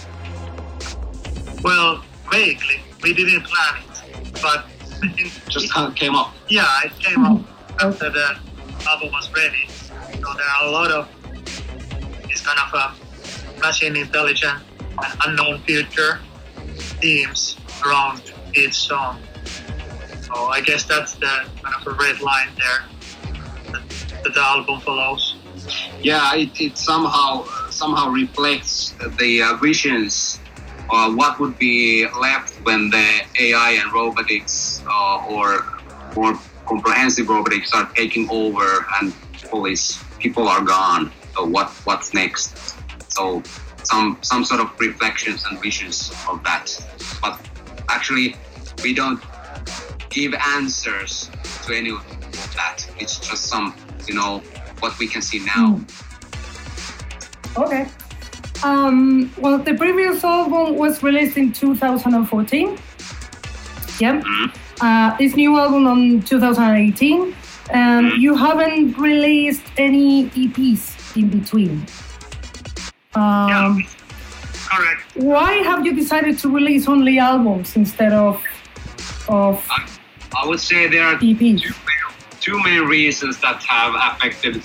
Well, 1.63 2.03
vaguely. 2.31 2.81
We 3.03 3.15
didn't 3.15 3.45
plan 3.45 3.83
it, 3.83 4.43
but 4.43 4.67
it 5.03 5.33
just 5.49 5.71
it, 5.77 5.97
came 5.97 6.15
up. 6.15 6.35
Yeah, 6.49 6.67
it 6.85 6.99
came 6.99 7.25
up 7.25 7.41
after 7.81 8.11
the 8.11 8.39
album 8.87 9.13
was 9.13 9.31
ready. 9.33 9.69
So 9.69 10.35
there 10.35 10.51
are 10.59 10.67
a 10.67 10.71
lot 10.71 10.91
of 10.91 11.09
this 12.29 12.41
kind 12.41 12.59
of 12.59 12.75
uh, 12.75 12.93
machine 13.61 13.97
intelligent 13.97 14.59
and 15.03 15.21
unknown 15.27 15.63
future 15.63 16.21
themes 17.01 17.57
around 17.85 18.33
each 18.55 18.75
song. 18.75 19.21
So 20.21 20.47
I 20.47 20.61
guess 20.61 20.85
that's 20.85 21.15
the 21.15 21.47
kind 21.63 21.75
of 21.75 21.87
a 21.87 21.97
red 21.97 22.21
line 22.21 22.49
there 22.57 22.83
that, 23.73 24.23
that 24.25 24.35
the 24.35 24.41
album 24.41 24.81
follows. 24.81 25.37
Yeah, 26.03 26.35
it, 26.35 26.59
it 26.61 26.79
somehow 26.79 27.45
somehow 27.71 28.11
reflects 28.11 28.95
the 29.19 29.43
uh, 29.43 29.57
visions 29.57 30.41
uh, 30.91 31.13
what 31.13 31.39
would 31.39 31.59
be 31.59 32.07
left 32.21 32.55
when 32.65 32.91
the 32.91 33.21
AI 33.39 33.79
and 33.83 33.93
robotics 33.93 34.83
uh, 34.87 35.27
or 35.27 35.67
more 36.17 36.39
comprehensive 36.67 37.29
robotics 37.29 37.73
are 37.73 37.89
taking 37.95 38.29
over 38.31 38.87
and 39.01 39.13
police 39.51 40.03
people 40.19 40.49
are 40.49 40.63
gone. 40.63 41.13
So 41.35 41.45
what 41.45 41.69
what's 41.85 42.13
next? 42.15 42.80
So 43.21 43.43
some 43.83 44.17
some 44.23 44.45
sort 44.47 44.61
of 44.63 44.69
reflections 44.81 45.45
and 45.45 45.61
visions 45.61 46.11
of 46.27 46.43
that. 46.45 46.67
But 47.21 47.39
actually, 47.91 48.35
we 48.83 48.95
don't 48.95 49.21
give 50.09 50.33
answers 50.57 51.31
to 51.67 51.77
any 51.77 51.91
of 51.91 52.03
that. 52.57 52.79
It's 52.99 53.19
just 53.19 53.45
some, 53.45 53.75
you 54.09 54.15
know, 54.15 54.39
what 54.81 54.99
we 54.99 55.07
can 55.07 55.21
see 55.21 55.41
now. 55.41 55.67
Hmm. 55.77 57.63
Okay. 57.63 57.89
Um, 58.65 59.31
well, 59.37 59.59
the 59.59 59.75
previous 59.75 60.25
album 60.25 60.77
was 60.77 61.03
released 61.03 61.37
in 61.37 61.53
2014. 61.53 62.79
Yeah. 63.99 64.21
Mm-hmm. 64.21 64.47
Uh, 64.81 65.17
this 65.19 65.37
new 65.37 65.59
album 65.59 65.87
on 65.87 66.23
2018. 66.23 67.21
Um, 67.21 67.35
mm-hmm. 67.75 68.17
You 68.19 68.35
haven't 68.35 68.97
released 68.97 69.67
any 69.77 70.31
EPs 70.31 71.17
in 71.17 71.29
between. 71.29 71.87
Um, 73.15 73.49
yeah, 73.49 73.77
correct. 74.69 75.17
Why 75.17 75.55
have 75.65 75.85
you 75.85 75.93
decided 75.95 76.39
to 76.39 76.49
release 76.49 76.87
only 76.87 77.19
albums 77.19 77.75
instead 77.75 78.13
of 78.13 78.41
of? 79.29 79.67
I, 79.69 79.89
I 80.41 80.47
would 80.47 80.61
say 80.61 80.87
there 80.87 81.07
are. 81.07 81.19
Two, 81.19 81.59
two 82.41 82.63
main 82.63 82.83
reasons 82.83 83.41
that 83.41 83.63
have 83.65 83.95
affected 83.97 84.63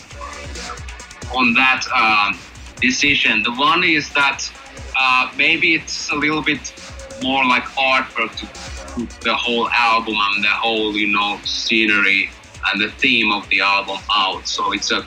on 1.35 1.55
that 1.55 1.85
uh, 1.91 2.33
decision. 2.79 3.41
The 3.41 3.53
one 3.53 3.83
is 3.83 4.13
that 4.13 4.47
uh, 4.95 5.31
maybe 5.35 5.73
it's 5.73 6.11
a 6.11 6.15
little 6.15 6.43
bit 6.43 6.71
more 7.23 7.43
like 7.45 7.63
artwork 7.75 8.35
to 8.37 8.45
put 8.93 9.09
the 9.21 9.35
whole 9.35 9.67
album 9.69 10.17
and 10.19 10.43
the 10.43 10.49
whole 10.49 10.93
you 10.93 11.07
know 11.07 11.39
scenery 11.45 12.29
and 12.67 12.79
the 12.79 12.91
theme 12.91 13.31
of 13.31 13.49
the 13.49 13.61
album 13.61 13.97
out. 14.11 14.47
So 14.47 14.71
it's 14.71 14.91
a 14.91 15.03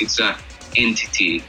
it's 0.00 0.18
a 0.18 0.36
entity 0.76 1.44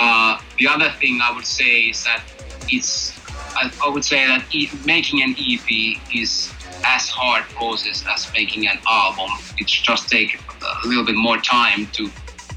uh, 0.00 0.38
the 0.58 0.66
other 0.66 0.90
thing 1.00 1.20
I 1.22 1.30
would 1.34 1.46
say 1.46 1.80
is 1.92 2.02
that 2.04 2.24
it's 2.68 3.12
I, 3.56 3.70
I 3.84 3.90
would 3.90 4.04
say 4.04 4.26
that 4.26 4.46
e- 4.54 4.70
making 4.84 5.22
an 5.22 5.34
EP 5.38 6.00
is 6.14 6.50
as 6.86 7.08
hard 7.08 7.44
process 7.54 8.04
as 8.12 8.26
making 8.34 8.66
an 8.66 8.78
album. 8.88 9.30
It 9.58 9.66
just 9.66 10.08
take 10.08 10.40
a 10.84 10.88
little 10.88 11.04
bit 11.04 11.16
more 11.16 11.36
time 11.38 11.86
to 11.92 12.10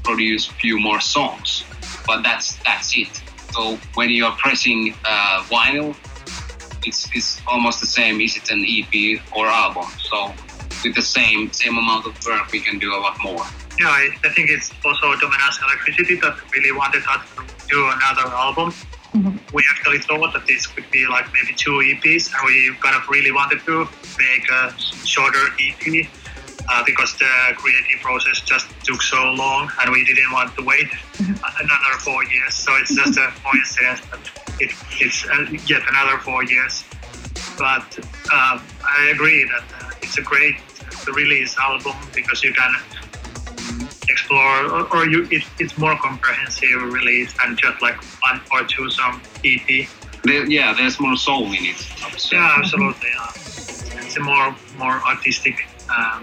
produce 0.04 0.46
few 0.46 0.78
more 0.78 1.00
songs, 1.00 1.64
but 2.06 2.22
that's 2.22 2.58
that's 2.64 2.96
it. 2.96 3.20
So 3.52 3.78
when 3.94 4.08
you 4.10 4.24
are 4.24 4.36
pressing 4.38 4.94
uh, 5.04 5.44
vinyl, 5.44 5.94
it's, 6.84 7.08
it's 7.14 7.40
almost 7.46 7.80
the 7.80 7.86
same. 7.86 8.20
Is 8.20 8.36
it 8.36 8.50
an 8.50 8.64
EP 8.66 9.20
or 9.36 9.46
album? 9.46 9.86
So 10.10 10.32
with 10.82 10.94
the 10.94 11.02
same 11.02 11.52
same 11.52 11.76
amount 11.76 12.06
of 12.06 12.14
work, 12.26 12.50
we 12.52 12.60
can 12.60 12.78
do 12.78 12.94
a 12.94 13.00
lot 13.00 13.16
more 13.22 13.44
yeah, 13.78 13.88
I, 13.88 14.08
I 14.24 14.28
think 14.30 14.50
it's 14.50 14.70
also 14.84 15.14
Dominance 15.16 15.58
Electricity 15.62 16.16
that 16.20 16.36
really 16.52 16.72
wanted 16.72 17.02
us 17.08 17.22
to 17.36 17.66
do 17.68 17.86
another 17.86 18.28
album. 18.34 18.70
Mm-hmm. 19.14 19.36
We 19.54 19.62
actually 19.70 19.98
thought 19.98 20.32
that 20.32 20.46
this 20.46 20.66
could 20.66 20.90
be 20.90 21.06
like 21.06 21.26
maybe 21.32 21.54
two 21.54 21.82
EPs, 21.82 22.32
and 22.34 22.44
we 22.46 22.74
kind 22.80 22.96
of 22.96 23.08
really 23.08 23.30
wanted 23.30 23.60
to 23.66 23.88
make 24.18 24.48
a 24.50 24.74
shorter 25.04 25.54
EP 25.60 26.06
uh, 26.68 26.82
because 26.84 27.16
the 27.18 27.30
creative 27.56 28.00
process 28.00 28.40
just 28.40 28.66
took 28.84 29.02
so 29.02 29.32
long, 29.32 29.70
and 29.80 29.92
we 29.92 30.04
didn't 30.04 30.32
want 30.32 30.54
to 30.56 30.64
wait 30.64 30.86
mm-hmm. 30.86 31.34
another 31.34 31.98
four 32.00 32.24
years. 32.24 32.54
So 32.54 32.74
it's 32.76 32.94
just 32.94 33.18
a 33.18 33.32
coincidence 33.44 34.00
that 34.10 34.20
it, 34.60 34.72
it's 35.00 35.26
uh, 35.26 35.46
yet 35.66 35.82
another 35.88 36.18
four 36.18 36.44
years. 36.44 36.84
But 37.58 37.86
uh, 38.32 38.58
I 38.82 39.10
agree 39.12 39.44
that 39.44 39.64
uh, 39.80 39.90
it's 40.02 40.18
a 40.18 40.22
great 40.22 40.56
release 41.12 41.56
album 41.58 41.94
because 42.14 42.42
you 42.42 42.52
can 42.52 42.74
explore, 44.14 44.56
or, 44.74 44.82
or 44.94 45.00
you 45.12 45.20
it, 45.36 45.42
it's 45.62 45.76
more 45.84 45.96
comprehensive 45.98 46.78
release 46.98 47.30
than 47.38 47.56
just 47.56 47.82
like 47.86 47.98
one 48.28 48.38
or 48.54 48.62
two 48.72 48.88
song 48.90 49.20
EP. 49.44 49.68
There, 50.22 50.46
yeah, 50.46 50.72
there's 50.78 50.98
more 51.00 51.16
soul 51.16 51.46
in 51.58 51.64
it. 51.72 51.80
Yeah, 52.32 52.56
absolutely. 52.58 53.10
Yeah. 53.14 54.04
It's 54.06 54.16
a 54.16 54.24
more 54.30 54.48
more 54.78 54.96
artistic 55.12 55.56
um, 55.96 56.20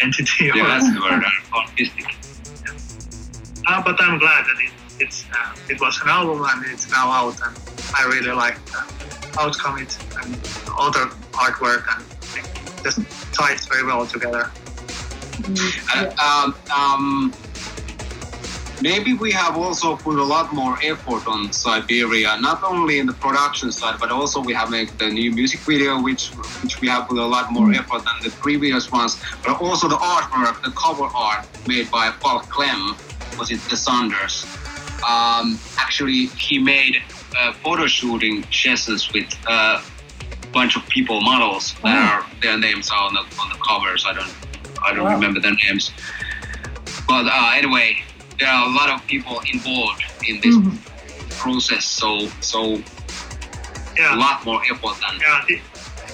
entity. 0.00 0.50
Yeah, 0.54 0.66
that's 0.72 0.88
the 0.94 1.00
word. 1.06 1.24
Artistic. 1.62 2.06
Yeah. 2.64 3.68
Uh, 3.68 3.82
but 3.86 3.96
I'm 4.00 4.18
glad 4.18 4.42
that 4.48 4.58
it 4.66 4.72
it's 5.02 5.24
uh, 5.36 5.72
it 5.72 5.78
was 5.80 6.00
an 6.02 6.08
album 6.08 6.38
and 6.50 6.60
it's 6.72 6.86
now 6.90 7.06
out, 7.20 7.36
and 7.44 7.54
I 7.98 8.02
really 8.14 8.34
like 8.44 8.58
the 8.66 8.82
outcome 9.40 9.78
it 9.84 9.92
and 10.22 10.30
all 10.76 10.90
the 10.98 11.06
artwork 11.44 11.84
and 11.92 12.02
it 12.38 12.44
just 12.84 13.00
ties 13.32 13.66
very 13.66 13.84
well 13.84 14.06
together. 14.06 14.44
Uh, 15.94 16.10
um, 16.28 16.54
um, 16.74 17.32
maybe 18.80 19.14
we 19.14 19.30
have 19.32 19.56
also 19.56 19.96
put 19.96 20.18
a 20.18 20.22
lot 20.22 20.52
more 20.52 20.78
effort 20.82 21.26
on 21.26 21.52
Siberia, 21.52 22.36
not 22.40 22.62
only 22.62 22.98
in 22.98 23.06
the 23.06 23.12
production 23.14 23.70
side, 23.72 23.98
but 24.00 24.10
also 24.10 24.40
we 24.40 24.52
have 24.54 24.70
made 24.70 24.88
the 24.98 25.08
new 25.08 25.30
music 25.32 25.60
video, 25.60 26.00
which 26.00 26.28
which 26.62 26.80
we 26.80 26.88
have 26.88 27.08
put 27.08 27.18
a 27.18 27.26
lot 27.26 27.52
more 27.52 27.68
mm. 27.68 27.78
effort 27.78 28.02
than 28.04 28.16
the 28.22 28.30
previous 28.40 28.90
ones. 28.90 29.20
But 29.44 29.60
also 29.60 29.88
the 29.88 29.96
artwork, 29.96 30.62
the 30.62 30.72
cover 30.72 31.08
art 31.14 31.46
made 31.66 31.90
by 31.90 32.10
Paul 32.20 32.40
Clem, 32.40 32.96
was 33.38 33.50
it 33.50 33.60
the 33.70 33.76
Saunders? 33.76 34.44
um, 35.08 35.58
actually 35.78 36.26
he 36.38 36.58
made 36.58 36.96
uh, 37.38 37.52
photo 37.54 37.86
shooting 37.86 38.44
sessions 38.52 39.12
with 39.12 39.26
a 39.48 39.82
bunch 40.52 40.76
of 40.76 40.86
people, 40.88 41.20
models 41.20 41.74
that 41.82 41.96
Oh. 41.96 42.12
are 42.12 42.26
their 42.40 42.58
names 42.58 42.90
are 42.90 43.04
on 43.08 43.14
the 43.14 43.24
on 43.40 43.48
the 43.50 43.58
covers. 43.66 44.04
I 44.06 44.12
don't 44.12 44.30
I 44.84 44.94
don't 44.94 45.04
Wow. 45.04 45.14
remember 45.14 45.40
their 45.40 45.54
names. 45.64 45.90
But 47.06 47.26
uh, 47.26 47.52
anyway, 47.54 48.02
there 48.38 48.48
are 48.48 48.66
a 48.68 48.72
lot 48.72 48.88
of 48.90 49.06
people 49.06 49.40
involved 49.52 50.02
in 50.28 50.40
this 50.40 50.56
Mhm. 50.56 50.76
process, 51.38 51.84
so 51.84 52.28
so 52.40 52.80
a 54.12 54.16
lot 54.16 54.44
more 54.44 54.60
effort 54.70 54.96
than 55.04 55.14
Yeah. 55.20 55.44
thi- 55.46 55.62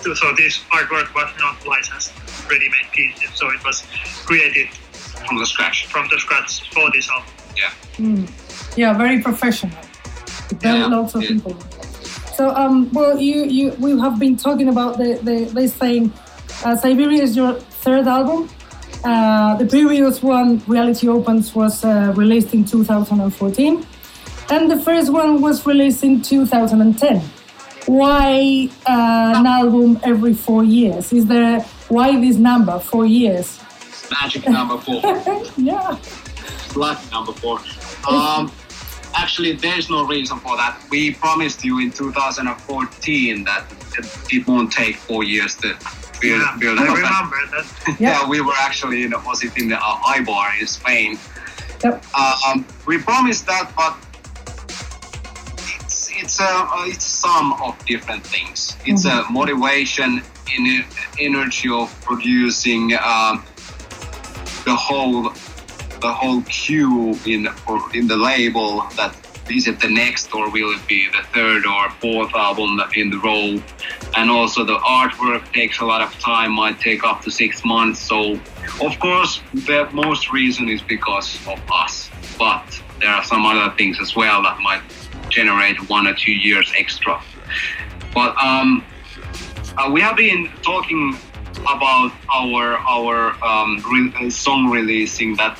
so- 0.03 0.15
so 0.15 0.27
this 0.37 0.61
artwork 0.77 1.09
was 1.15 1.31
not 1.45 1.57
licensed 1.67 2.13
ready-made 2.51 2.89
pieces, 2.93 3.31
so 3.35 3.45
it 3.51 3.63
was 3.65 3.85
created 4.27 4.69
from 5.27 5.39
the 5.39 5.47
scratch. 5.47 5.87
from 5.87 6.09
the 6.11 6.19
scratch 6.19 6.63
for 6.73 6.91
this 6.95 7.09
album. 7.09 7.33
Mm. 7.99 8.29
Yeah, 8.77 8.93
very 8.93 9.19
professional. 9.21 9.73
Very 10.63 10.79
Yeah, 10.79 10.87
lots 10.87 11.15
of 11.17 11.23
yeah. 11.23 11.31
people. 11.31 11.57
So, 12.37 12.55
um, 12.55 12.89
well, 12.93 13.19
you, 13.21 13.45
you, 13.45 13.67
we 13.79 13.91
have 14.01 14.19
been 14.21 14.37
talking 14.37 14.69
about 14.69 14.97
the, 14.99 15.19
the 15.29 15.37
this 15.59 15.73
thing. 15.75 16.13
Uh, 16.65 16.77
Siberia 16.77 17.23
is 17.23 17.35
your 17.37 17.55
third 17.85 18.07
album. 18.07 18.49
Uh, 19.05 19.57
the 19.57 19.67
previous 19.67 20.23
one, 20.23 20.63
Reality 20.67 21.09
Opens, 21.09 21.55
was 21.55 21.85
uh, 21.85 22.13
released 22.17 22.53
in 22.53 22.65
2014, 22.65 23.87
and 24.51 24.71
the 24.71 24.81
first 24.81 25.13
one 25.13 25.41
was 25.41 25.65
released 25.67 26.03
in 26.03 26.21
2010. 26.21 27.21
Why 27.87 28.69
uh, 28.87 29.35
an 29.37 29.47
album 29.47 29.99
every 30.03 30.35
four 30.35 30.65
years? 30.65 31.13
Is 31.13 31.27
there 31.27 31.61
why 31.89 32.21
this 32.21 32.37
number, 32.37 32.79
four 32.81 33.07
years? 33.07 33.59
Magic 34.11 34.49
number 34.49 34.79
four. 34.79 35.01
yeah. 35.57 35.99
lucky 36.75 37.11
number 37.11 37.33
four. 37.33 37.61
Um, 38.09 38.53
actually, 39.19 39.53
there's 39.53 39.91
no 39.91 40.07
reason 40.07 40.39
for 40.39 40.57
that. 40.57 40.81
We 40.91 41.15
promised 41.15 41.65
you 41.65 41.81
in 41.81 41.91
2014 41.91 43.45
that 43.45 43.65
it 44.31 44.47
won't 44.47 44.73
take 44.73 44.97
four 44.97 45.25
years 45.25 45.55
to 45.57 45.69
build, 46.21 46.41
Yeah, 46.43 46.57
build 46.59 46.79
I 46.79 46.89
up. 46.89 46.97
remember 46.97 47.37
that. 47.53 47.97
Yeah. 48.01 48.29
we 48.29 48.41
were 48.41 48.59
actually 48.59 49.03
in 49.05 49.13
was 49.25 49.43
it 49.45 49.57
in 49.57 49.69
the 49.69 49.77
uh, 49.77 50.15
Ibar 50.17 50.61
in 50.61 50.67
Spain. 50.67 51.19
Yep. 51.85 52.05
Um, 52.15 52.65
we 52.87 52.99
promised 52.99 53.47
that, 53.47 53.67
but 53.77 53.95
it's 55.81 56.11
it's 56.21 56.41
a 56.41 56.45
uh, 56.45 56.85
it's 56.93 57.05
some 57.05 57.53
of 57.65 57.73
different 57.87 58.25
things. 58.25 58.77
It's 58.85 59.05
a 59.05 59.25
motivation, 59.31 60.23
in 60.57 60.85
energy 61.21 61.69
of 61.69 61.89
producing 62.05 62.95
um, 62.95 63.45
the 64.65 64.75
whole 64.75 65.33
the 66.01 66.13
whole 66.13 66.43
queue 66.43 67.19
in 67.27 67.49
in 67.95 68.07
the 68.07 68.17
label 68.17 68.87
that 68.97 69.15
is 69.51 69.67
it 69.67 69.81
the 69.81 69.89
next 69.89 70.35
or 70.35 70.51
will 70.51 70.71
it 70.73 70.87
be 70.87 71.09
the 71.11 71.23
third 71.33 71.65
or 71.67 71.91
fourth 72.03 72.35
album 72.35 72.81
in 72.95 73.11
the 73.11 73.19
row. 73.19 73.61
And 74.17 74.31
also 74.31 74.65
the 74.65 74.77
artwork 74.79 75.53
takes 75.53 75.81
a 75.81 75.87
lot 75.87 76.03
of 76.03 76.13
time 76.19 76.53
might 76.53 76.81
take 76.81 77.05
up 77.05 77.23
to 77.23 77.31
six 77.31 77.65
months. 77.65 78.01
So 78.01 78.39
of 78.83 78.99
course 79.01 79.41
the 79.55 79.89
most 79.93 80.33
reason 80.33 80.69
is 80.69 80.83
because 80.83 81.35
of 81.47 81.61
us. 81.73 82.11
But 82.39 82.65
there 83.01 83.11
are 83.11 83.25
some 83.25 83.47
other 83.47 83.75
things 83.77 83.99
as 84.01 84.15
well 84.15 84.43
that 84.43 84.61
might 84.61 84.83
generate 85.31 85.89
one 85.89 86.07
or 86.07 86.15
two 86.15 86.33
years 86.33 86.73
extra. 86.77 87.21
But 88.15 88.37
um 88.43 88.85
uh, 89.77 89.91
we 89.91 90.01
have 90.01 90.17
been 90.17 90.51
talking 90.63 91.17
about 91.63 92.13
our 92.31 92.77
our 92.79 93.45
um, 93.45 93.83
re- 93.91 94.13
uh, 94.27 94.31
song 94.31 94.71
releasing 94.71 95.37
that 95.37 95.59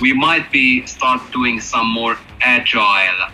we 0.00 0.12
might 0.12 0.50
be 0.50 0.86
start 0.86 1.20
doing 1.32 1.60
some 1.60 1.86
more 1.86 2.16
agile 2.40 3.28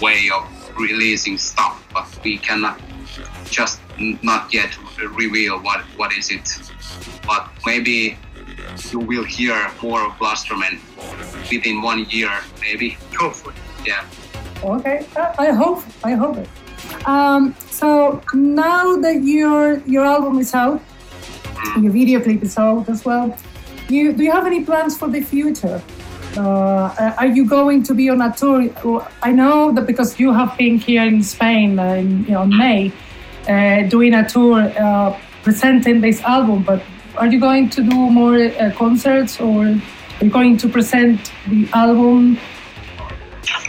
way 0.00 0.30
of 0.32 0.44
releasing 0.78 1.38
stuff, 1.38 1.86
but 1.92 2.06
we 2.24 2.38
cannot 2.38 2.80
just 3.50 3.80
not 4.22 4.52
yet 4.52 4.70
reveal 5.16 5.58
what 5.60 5.80
what 5.96 6.12
is 6.12 6.30
it. 6.30 6.46
But 7.26 7.48
maybe 7.66 8.16
you 8.90 8.98
will 9.00 9.24
hear 9.24 9.70
more 9.82 10.06
of 10.06 10.12
Blastromen 10.12 10.78
within 11.50 11.82
one 11.82 12.06
year, 12.10 12.30
maybe. 12.60 12.96
Hopefully. 13.18 13.54
Yeah. 13.86 14.04
Okay, 14.62 15.06
I, 15.16 15.46
I 15.46 15.50
hope. 15.52 15.82
I 16.04 16.12
hope 16.12 16.36
it. 16.38 16.48
Um, 17.06 17.54
so 17.70 18.22
now 18.34 18.96
that 18.96 19.22
your 19.22 19.78
your 19.86 20.04
album 20.04 20.38
is 20.38 20.54
out, 20.54 20.80
your 21.80 21.92
video 21.92 22.20
clip 22.20 22.42
is 22.42 22.56
out 22.58 22.88
as 22.88 23.04
well. 23.04 23.36
You 23.88 24.12
do 24.12 24.22
you 24.22 24.32
have 24.32 24.46
any 24.46 24.64
plans 24.64 24.98
for 24.98 25.08
the 25.08 25.20
future? 25.20 25.82
Uh, 26.36 27.14
are 27.18 27.26
you 27.26 27.44
going 27.46 27.82
to 27.82 27.94
be 27.94 28.10
on 28.10 28.20
a 28.20 28.32
tour? 28.32 28.70
I 29.22 29.32
know 29.32 29.72
that 29.72 29.86
because 29.86 30.20
you 30.20 30.32
have 30.32 30.56
been 30.58 30.78
here 30.78 31.02
in 31.02 31.22
Spain 31.22 31.78
uh, 31.78 31.94
in 31.94 32.24
you 32.24 32.32
know, 32.32 32.46
May, 32.46 32.92
uh, 33.48 33.88
doing 33.88 34.14
a 34.14 34.28
tour 34.28 34.60
uh, 34.78 35.18
presenting 35.42 36.00
this 36.00 36.20
album. 36.22 36.62
But 36.62 36.82
are 37.16 37.26
you 37.26 37.40
going 37.40 37.70
to 37.70 37.82
do 37.82 38.10
more 38.10 38.36
uh, 38.36 38.72
concerts 38.76 39.40
or 39.40 39.64
are 39.64 40.24
you 40.24 40.30
going 40.30 40.58
to 40.58 40.68
present 40.68 41.32
the 41.48 41.68
album? 41.72 42.38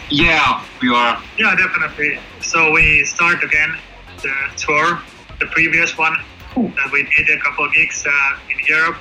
Yeah, 0.10 0.64
we 0.82 0.90
are. 0.90 1.22
Yeah, 1.38 1.56
definitely. 1.56 2.20
So 2.42 2.72
we 2.72 3.06
start 3.06 3.44
again 3.44 3.78
the 4.22 4.36
tour, 4.58 5.02
the 5.40 5.46
previous 5.48 5.98
one 5.98 6.14
Cool. 6.14 6.29
That 6.56 6.90
we 6.92 7.04
did 7.18 7.30
a 7.30 7.40
couple 7.42 7.66
of 7.66 7.74
gigs 7.74 8.06
uh, 8.06 8.38
in 8.50 8.58
Europe. 8.66 8.98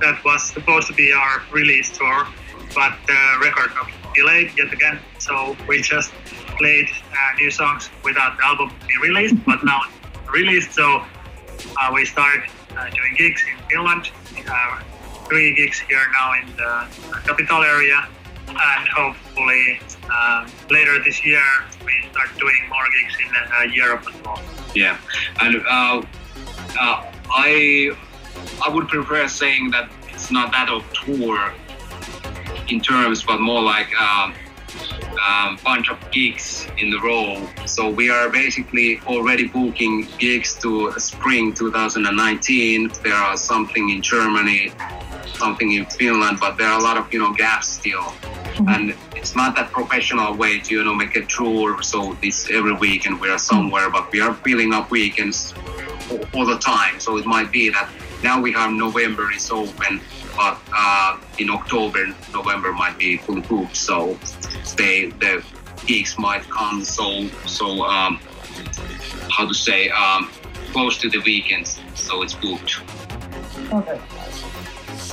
That 0.00 0.24
was 0.24 0.42
supposed 0.50 0.88
to 0.88 0.94
be 0.94 1.12
our 1.12 1.42
release 1.52 1.96
tour, 1.96 2.26
but 2.74 2.92
the 3.06 3.20
record 3.40 3.74
got 3.74 3.90
delayed 4.14 4.52
yet 4.56 4.72
again. 4.72 4.98
So 5.18 5.56
we 5.68 5.82
just 5.82 6.12
played 6.58 6.88
uh, 6.88 7.36
new 7.36 7.50
songs 7.50 7.90
without 8.04 8.36
the 8.36 8.44
album 8.44 8.72
being 8.88 9.00
released, 9.00 9.36
but 9.44 9.64
now 9.64 9.82
released. 10.32 10.72
So 10.72 11.04
uh, 11.80 11.90
we 11.94 12.04
start 12.04 12.40
uh, 12.76 12.90
doing 12.90 13.14
gigs 13.16 13.44
in 13.50 13.58
Finland. 13.68 14.10
Uh, 14.48 14.80
three 15.28 15.54
gigs 15.54 15.80
here 15.80 16.04
now 16.12 16.32
in 16.40 16.46
the 16.56 16.86
capital 17.26 17.62
area, 17.62 18.08
and 18.48 18.88
hopefully 18.88 19.80
uh, 20.10 20.48
later 20.70 21.02
this 21.02 21.24
year 21.24 21.44
we 21.84 21.92
start 22.10 22.28
doing 22.38 22.60
more 22.68 22.86
gigs 22.96 23.16
in 23.24 23.30
uh, 23.34 23.62
Europe 23.72 24.04
as 24.08 24.22
well. 24.24 24.40
Yeah, 24.74 24.98
and 25.40 25.62
uh, 25.68 26.02
uh, 26.80 27.10
I 27.30 27.92
I 28.64 28.68
would 28.68 28.88
prefer 28.88 29.28
saying 29.28 29.70
that 29.70 29.90
it's 30.08 30.30
not 30.30 30.52
that 30.52 30.68
of 30.68 30.84
tour 30.92 31.52
in 32.68 32.80
terms, 32.80 33.22
but 33.22 33.40
more 33.40 33.62
like 33.62 33.88
um, 34.00 34.34
um, 35.28 35.58
bunch 35.64 35.90
of 35.90 35.98
gigs 36.10 36.66
in 36.78 36.90
the 36.90 37.00
row. 37.00 37.48
So 37.66 37.88
we 37.88 38.10
are 38.10 38.28
basically 38.28 39.00
already 39.06 39.48
booking 39.48 40.08
gigs 40.18 40.54
to 40.60 40.92
spring 40.98 41.54
2019. 41.54 42.90
There 43.02 43.14
are 43.14 43.36
something 43.36 43.90
in 43.90 44.02
Germany, 44.02 44.72
something 45.34 45.72
in 45.72 45.86
Finland, 45.86 46.38
but 46.40 46.56
there 46.56 46.68
are 46.68 46.78
a 46.78 46.82
lot 46.82 46.96
of 46.96 47.12
you 47.12 47.18
know 47.18 47.32
gaps 47.32 47.68
still. 47.68 48.12
And 48.68 48.94
it's 49.16 49.34
not 49.34 49.56
that 49.56 49.72
professional 49.72 50.34
way 50.34 50.60
to 50.60 50.74
you 50.74 50.84
know 50.84 50.94
make 50.94 51.16
a 51.16 51.24
tour. 51.26 51.82
So 51.82 52.16
this 52.22 52.50
every 52.50 52.74
weekend 52.74 53.20
we 53.20 53.28
are 53.30 53.38
somewhere, 53.38 53.90
but 53.90 54.12
we 54.12 54.20
are 54.20 54.34
filling 54.34 54.72
up 54.72 54.90
weekends 54.90 55.54
all 56.34 56.46
the 56.46 56.58
time. 56.58 57.00
So 57.00 57.16
it 57.16 57.26
might 57.26 57.50
be 57.50 57.70
that 57.70 57.88
now 58.22 58.40
we 58.40 58.52
have 58.52 58.72
November 58.72 59.32
is 59.32 59.50
open, 59.50 60.00
but 60.36 60.58
uh, 60.72 61.18
in 61.38 61.50
October, 61.50 62.06
November 62.32 62.72
might 62.72 62.98
be 62.98 63.16
fully 63.18 63.42
booked. 63.42 63.76
So 63.76 64.18
they 64.76 65.10
the 65.18 65.44
gigs 65.86 66.16
might 66.18 66.48
come 66.48 66.84
so 66.84 67.26
so 67.46 67.84
um, 67.84 68.20
how 69.30 69.46
to 69.46 69.54
say 69.54 69.88
um, 69.90 70.30
close 70.72 70.98
to 70.98 71.08
the 71.10 71.18
weekends, 71.20 71.80
so 71.94 72.22
it's 72.22 72.34
booked. 72.34 72.80
Okay. 73.72 74.00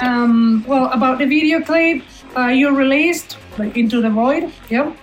Um, 0.01 0.63
well, 0.67 0.91
about 0.91 1.17
the 1.19 1.25
video 1.25 1.61
clip, 1.61 2.03
uh, 2.37 2.47
you 2.47 2.75
released 2.75 3.37
like 3.57 3.75
Into 3.75 4.01
the 4.01 4.09
Void. 4.09 4.51
Yep. 4.69 4.95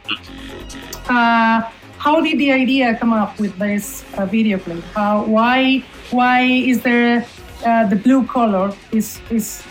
Uh, 1.08 1.70
how 1.98 2.20
did 2.20 2.38
the 2.38 2.52
idea 2.52 2.96
come 2.96 3.12
up 3.12 3.38
with 3.38 3.58
this 3.58 4.04
uh, 4.14 4.26
video 4.26 4.58
clip? 4.58 4.82
How, 4.94 5.24
why, 5.24 5.84
why 6.10 6.42
is 6.42 6.82
there 6.82 7.26
uh, 7.66 7.86
the 7.86 7.96
blue 7.96 8.24
color? 8.26 8.72
Is 8.92 9.20
is 9.30 9.62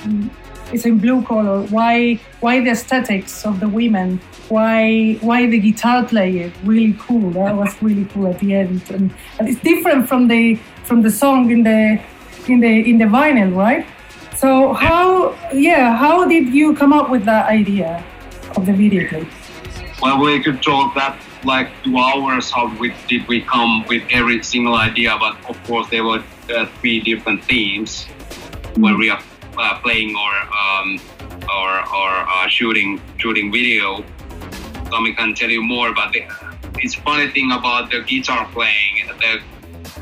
is 0.74 0.86
in 0.86 0.98
blue 0.98 1.24
color? 1.24 1.62
Why, 1.68 2.20
why 2.40 2.60
the 2.60 2.72
aesthetics 2.72 3.46
of 3.46 3.60
the 3.60 3.70
women? 3.70 4.20
Why, 4.50 5.18
why 5.22 5.48
the 5.48 5.60
guitar 5.60 6.04
player? 6.04 6.52
Really 6.64 6.96
cool. 7.00 7.32
That 7.32 7.56
was 7.56 7.72
really 7.82 8.06
cool 8.06 8.28
at 8.28 8.40
the 8.40 8.56
end, 8.56 8.82
and, 8.90 9.14
and 9.40 9.50
it's 9.50 9.62
different 9.62 10.08
from 10.08 10.28
the 10.28 10.56
from 10.84 11.02
the 11.02 11.10
song 11.10 11.52
in 11.52 11.64
the 11.64 12.00
in 12.48 12.60
the 12.60 12.90
in 12.90 12.98
the 12.98 13.06
vinyl, 13.06 13.56
right? 13.56 13.86
So 14.36 14.74
how 14.74 15.36
yeah, 15.54 15.96
how 15.96 16.28
did 16.28 16.54
you 16.54 16.76
come 16.76 16.94
up 16.94 17.10
with 17.10 17.26
that 17.26 17.48
idea 17.48 18.04
of 18.56 18.66
the 18.66 18.74
video 18.74 19.08
clip? 19.08 19.28
Well, 20.02 20.20
we 20.20 20.44
could 20.44 20.62
talk 20.62 20.94
that 20.96 21.18
like 21.44 21.70
two 21.84 21.98
hours. 21.98 22.52
How 22.52 22.76
we, 22.78 22.94
did 23.08 23.28
we 23.28 23.42
come 23.42 23.86
with 23.88 24.04
every 24.12 24.44
single 24.44 24.76
idea? 24.76 25.16
But 25.20 25.38
of 25.50 25.62
course, 25.64 25.90
there 25.90 26.04
were 26.04 26.22
uh, 26.50 26.66
three 26.80 27.00
different 27.00 27.44
themes 27.46 28.06
where 28.78 28.98
we 28.98 29.10
are 29.10 29.22
uh, 29.58 29.80
playing 29.80 30.16
or 30.16 30.34
um, 30.64 31.00
or 31.50 31.70
or 31.96 32.12
uh, 32.30 32.48
shooting 32.48 33.02
shooting 33.18 33.52
video. 33.52 34.04
Tommy 34.90 35.14
can 35.14 35.34
tell 35.34 35.50
you 35.50 35.64
more. 35.64 35.94
But 35.94 36.14
the, 36.14 36.24
it's 36.78 36.96
funny 36.96 37.30
thing 37.32 37.52
about 37.52 37.90
the 37.90 38.02
guitar 38.02 38.48
playing. 38.54 39.08
The 39.20 39.42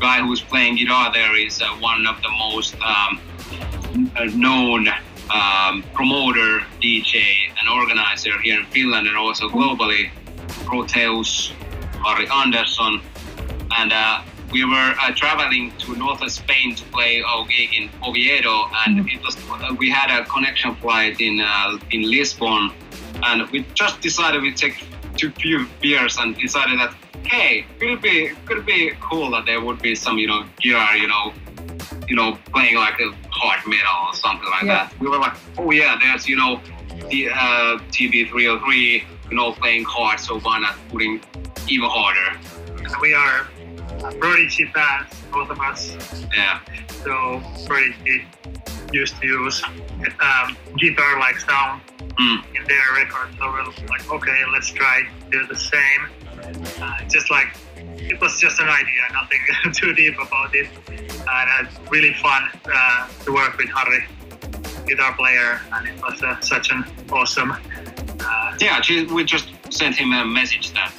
guy 0.00 0.20
who's 0.20 0.40
playing 0.40 0.76
guitar 0.76 1.12
there 1.12 1.36
is 1.36 1.62
uh, 1.62 1.68
one 1.78 2.06
of 2.06 2.20
the 2.22 2.30
most 2.30 2.74
um, 2.80 3.20
uh, 4.16 4.24
known 4.34 4.88
um, 5.30 5.84
promoter, 5.94 6.60
DJ, 6.82 7.22
and 7.58 7.68
organizer 7.68 8.38
here 8.42 8.60
in 8.60 8.66
Finland 8.66 9.06
and 9.06 9.16
also 9.16 9.48
globally. 9.48 10.10
Proteus, 10.66 11.52
Harry 12.04 12.28
Anderson, 12.28 13.00
and 13.76 13.92
uh, 13.92 14.22
we 14.54 14.64
were 14.64 14.90
uh, 15.02 15.10
traveling 15.22 15.64
to 15.82 15.88
northern 15.96 16.30
Spain 16.30 16.68
to 16.76 16.84
play 16.96 17.12
our 17.30 17.44
gig 17.52 17.70
in 17.78 17.84
Oviedo, 18.08 18.56
and 18.86 18.90
Mhm. 19.00 19.14
it 19.14 19.20
was 19.26 19.34
uh, 19.36 19.74
we 19.82 19.88
had 20.00 20.08
a 20.18 20.20
connection 20.34 20.70
flight 20.82 21.14
in 21.28 21.34
uh, 21.40 21.94
in 21.94 22.00
Lisbon, 22.16 22.62
and 23.28 23.38
we 23.52 23.58
just 23.82 23.96
decided 24.08 24.36
we 24.48 24.52
take 24.64 24.76
two 25.20 25.30
few 25.42 25.58
beers 25.82 26.14
and 26.20 26.28
decided 26.46 26.76
that 26.82 26.92
hey, 27.32 27.50
could 27.80 28.00
be 28.08 28.16
could 28.48 28.62
be 28.72 28.80
cool 29.08 29.26
that 29.34 29.44
there 29.50 29.60
would 29.66 29.80
be 29.88 29.92
some 30.04 30.16
you 30.22 30.28
know 30.32 30.40
gear 30.62 30.86
you 31.02 31.08
know 31.12 31.24
you 32.10 32.16
know 32.20 32.30
playing 32.54 32.76
like 32.86 32.98
a 33.06 33.08
hard 33.40 33.60
metal 33.72 33.98
or 34.08 34.14
something 34.24 34.48
like 34.56 34.64
Yeah. 34.68 34.74
that. 34.76 34.86
We 35.00 35.06
were 35.12 35.20
like, 35.26 35.36
oh 35.60 35.70
yeah, 35.80 35.92
there's 36.02 36.24
you 36.32 36.36
know 36.42 36.52
the 37.10 37.20
uh, 37.44 37.72
TB303, 37.94 38.72
you 39.30 39.36
know 39.38 39.48
playing 39.62 39.84
hard, 39.96 40.18
so 40.26 40.32
why 40.44 40.54
not 40.66 40.76
putting 40.90 41.14
even 41.74 41.88
harder? 41.98 42.28
And 42.86 42.94
we 43.04 43.10
are 43.22 43.38
uh, 44.04 44.12
Prodigy 44.20 44.66
fans, 44.74 45.08
both 45.32 45.50
of 45.50 45.58
us. 45.60 45.96
Yeah. 46.36 46.60
So 47.02 47.42
Prodigy 47.66 48.24
used 48.92 49.20
to 49.20 49.26
use 49.26 49.62
um, 49.64 50.56
guitar-like 50.78 51.38
sound 51.40 51.80
Mm. 52.14 52.44
in 52.54 52.62
their 52.68 52.92
records. 52.94 53.36
So 53.38 53.50
we're 53.50 53.64
like, 53.88 54.08
okay, 54.12 54.40
let's 54.52 54.70
try 54.70 55.02
do 55.32 55.44
the 55.48 55.56
same. 55.56 56.02
Uh, 56.80 57.08
just 57.08 57.28
like 57.28 57.48
it 57.96 58.20
was 58.20 58.38
just 58.40 58.60
an 58.60 58.68
idea, 58.68 59.02
nothing 59.12 59.40
too 59.72 59.92
deep 59.94 60.14
about 60.20 60.54
it, 60.54 60.68
and 60.88 61.66
it's 61.66 61.90
really 61.90 62.14
fun 62.14 62.42
uh, 62.72 63.08
to 63.24 63.32
work 63.34 63.56
with 63.58 63.68
Harry, 63.70 64.04
guitar 64.86 65.12
player, 65.16 65.60
and 65.72 65.88
it 65.88 66.00
was 66.02 66.22
uh, 66.22 66.38
such 66.40 66.70
an 66.70 66.84
awesome. 67.10 67.50
Uh, 67.50 68.56
Yeah, 68.60 68.80
we 69.12 69.24
just 69.24 69.48
sent 69.70 69.96
him 69.96 70.12
a 70.12 70.24
message 70.24 70.72
that 70.74 70.92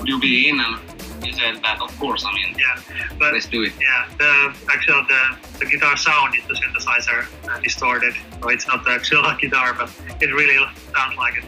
would 0.00 0.08
you 0.08 0.18
be 0.18 0.48
in, 0.48 0.58
and 0.58 0.80
he 1.22 1.32
said 1.32 1.62
that 1.62 1.80
of 1.80 1.96
course. 1.98 2.24
I 2.26 2.32
mean, 2.34 2.56
yeah, 2.58 2.80
but 3.18 3.32
let's 3.32 3.46
do 3.46 3.62
it. 3.62 3.72
Yeah, 3.80 4.08
the 4.18 4.56
actual 4.72 5.04
the, 5.06 5.58
the 5.58 5.66
guitar 5.66 5.96
sound 5.96 6.34
is 6.34 6.44
the 6.46 6.54
synthesizer 6.54 7.26
uh, 7.48 7.60
distorted, 7.60 8.14
so 8.40 8.48
it's 8.48 8.66
not 8.66 8.84
the 8.84 8.92
actual 8.92 9.22
guitar, 9.40 9.74
but 9.74 9.90
it 10.20 10.32
really 10.32 10.58
sounds 10.94 11.16
like 11.16 11.34
it. 11.36 11.44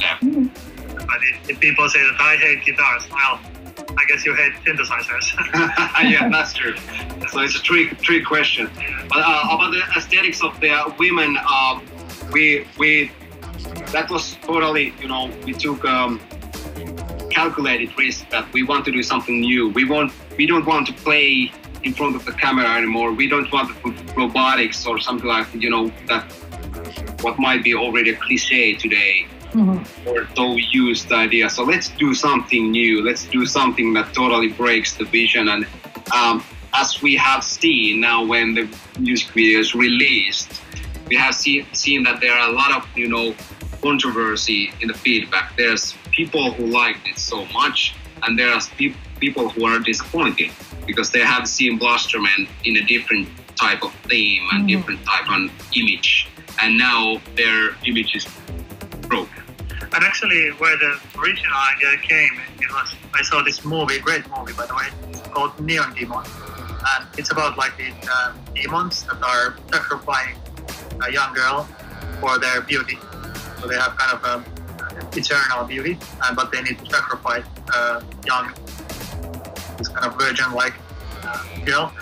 Yeah. 0.00 0.18
But 0.20 1.20
if, 1.30 1.50
if 1.50 1.60
people 1.60 1.88
say 1.88 2.00
that 2.00 2.20
I 2.20 2.36
hate 2.36 2.64
guitars, 2.64 3.08
well, 3.10 3.40
I 3.98 4.04
guess 4.08 4.24
you 4.24 4.34
hate 4.34 4.52
synthesizers. 4.64 5.32
yeah, 6.10 6.28
that's 6.28 6.52
true. 6.54 6.76
So 7.30 7.40
it's 7.40 7.56
a 7.56 7.62
trick, 7.62 7.98
trick 8.00 8.24
question. 8.24 8.70
But 9.08 9.18
uh, 9.18 9.48
about 9.50 9.72
the 9.72 9.82
aesthetics 9.96 10.42
of 10.42 10.58
the 10.60 10.94
women, 10.98 11.36
uh, 11.38 11.80
we 12.32 12.66
we 12.78 13.10
that 13.92 14.10
was 14.10 14.36
totally, 14.42 14.94
you 15.00 15.08
know, 15.08 15.30
we 15.44 15.52
took 15.52 15.84
um, 15.84 16.20
calculated 17.32 17.90
risk 17.98 18.28
that 18.30 18.44
we 18.52 18.62
want 18.70 18.84
to 18.84 18.92
do 18.92 19.02
something 19.02 19.40
new. 19.40 19.62
We 19.70 19.84
want 19.84 20.12
we 20.38 20.46
don't 20.46 20.66
want 20.72 20.86
to 20.90 20.94
play 21.08 21.50
in 21.82 21.92
front 21.98 22.14
of 22.18 22.24
the 22.24 22.32
camera 22.32 22.68
anymore. 22.80 23.08
We 23.22 23.26
don't 23.34 23.50
want 23.52 23.66
to 23.70 23.74
put 23.84 23.94
robotics 24.16 24.86
or 24.86 25.00
something 25.06 25.28
like 25.36 25.48
you 25.64 25.70
know 25.74 25.84
that 26.10 26.22
what 27.24 27.38
might 27.38 27.62
be 27.68 27.72
already 27.74 28.10
a 28.10 28.16
cliche 28.16 28.74
today 28.84 29.14
Mhm. 29.54 29.84
or 30.06 30.26
so 30.34 30.56
used 30.84 31.12
idea. 31.12 31.46
So 31.56 31.62
let's 31.72 31.88
do 32.04 32.14
something 32.14 32.70
new. 32.70 32.94
Let's 33.08 33.24
do 33.38 33.42
something 33.58 33.88
that 33.96 34.06
totally 34.20 34.48
breaks 34.62 34.90
the 35.00 35.04
vision. 35.04 35.44
And 35.48 35.66
um, 36.18 36.42
as 36.82 36.88
we 37.02 37.12
have 37.16 37.42
seen 37.44 38.00
now, 38.00 38.18
when 38.32 38.46
the 38.54 38.64
music 38.98 39.28
video 39.38 39.60
is 39.60 39.70
released, 39.74 40.48
we 41.08 41.16
have 41.16 41.34
see, 41.34 41.66
seen 41.72 42.02
that 42.04 42.16
there 42.22 42.32
are 42.38 42.48
a 42.48 42.54
lot 42.62 42.70
of 42.78 42.82
you 42.96 43.08
know 43.14 43.34
controversy 43.82 44.72
in 44.80 44.86
the 44.88 44.94
feedback. 45.04 45.46
There's 45.56 45.94
people 46.12 46.52
who 46.52 46.66
liked 46.66 47.06
it 47.08 47.18
so 47.18 47.44
much, 47.46 47.94
and 48.22 48.38
there 48.38 48.50
are 48.52 48.60
pe- 48.78 48.94
people 49.20 49.48
who 49.48 49.66
are 49.66 49.78
disappointed 49.78 50.50
because 50.86 51.10
they 51.10 51.20
have 51.20 51.48
seen 51.48 51.78
Blastromen 51.78 52.48
in 52.64 52.76
a 52.76 52.84
different 52.86 53.28
type 53.56 53.82
of 53.82 53.92
theme 54.08 54.42
and 54.52 54.64
Mhm. 54.64 54.68
different 54.68 55.00
type 55.04 55.28
of 55.28 55.50
image, 55.74 56.28
and 56.60 56.76
now 56.76 57.20
their 57.36 57.76
image 57.84 58.14
is 58.14 58.26
broken. 59.08 59.38
and 59.94 60.04
actually, 60.04 60.48
where 60.52 60.76
the 60.78 60.92
original 61.18 61.58
idea 61.74 61.92
came, 61.98 62.34
it 62.58 62.70
was 62.72 62.88
I 63.14 63.22
saw 63.22 63.42
this 63.42 63.62
movie, 63.62 63.98
great 63.98 64.24
movie 64.34 64.54
by 64.54 64.64
the 64.64 64.74
way, 64.74 64.88
it's 65.10 65.28
called 65.28 65.52
Neon 65.60 65.92
Demon, 65.92 66.24
and 66.92 67.06
it's 67.18 67.30
about 67.30 67.58
like 67.58 67.76
these 67.76 67.92
uh, 68.08 68.32
demons 68.54 69.02
that 69.02 69.20
are 69.22 69.56
sacrificing 69.70 70.36
a 71.06 71.12
young 71.12 71.34
girl 71.34 71.68
for 72.20 72.38
their 72.38 72.62
beauty. 72.62 72.98
So 73.60 73.68
they 73.68 73.76
have 73.76 73.92
kind 73.98 74.12
of 74.16 74.20
a 74.24 74.34
eternal 75.16 75.64
beauty, 75.64 75.98
uh, 76.20 76.34
but 76.34 76.50
they 76.52 76.62
need 76.62 76.78
to 76.78 76.86
sacrifice 76.86 77.44
a 77.74 78.02
young, 78.26 78.52
this 79.78 79.88
kind 79.88 80.06
of 80.06 80.18
virgin-like 80.18 80.74
uh, 81.24 81.44
girl. 81.64 81.92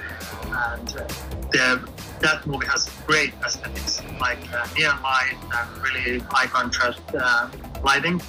And 0.46 0.88
uh, 0.96 1.06
the, 1.52 1.88
that 2.20 2.46
movie 2.46 2.66
has 2.66 2.90
great 3.06 3.32
aesthetics, 3.44 4.02
like 4.20 4.38
uh, 4.52 4.66
neon 4.76 5.02
light 5.02 5.36
and 5.54 5.82
really 5.82 6.18
high 6.30 6.46
contrast 6.46 7.00
uh, 7.18 7.48
lighting. 7.82 8.20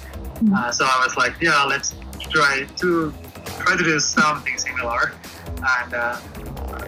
Uh, 0.54 0.70
so 0.70 0.84
I 0.84 1.04
was 1.04 1.16
like, 1.16 1.34
yeah, 1.40 1.64
let's 1.64 1.94
try 2.30 2.66
to 2.76 3.12
try 3.58 3.76
to 3.76 3.84
do 3.84 4.00
something 4.00 4.56
similar. 4.58 5.12
And 5.56 5.94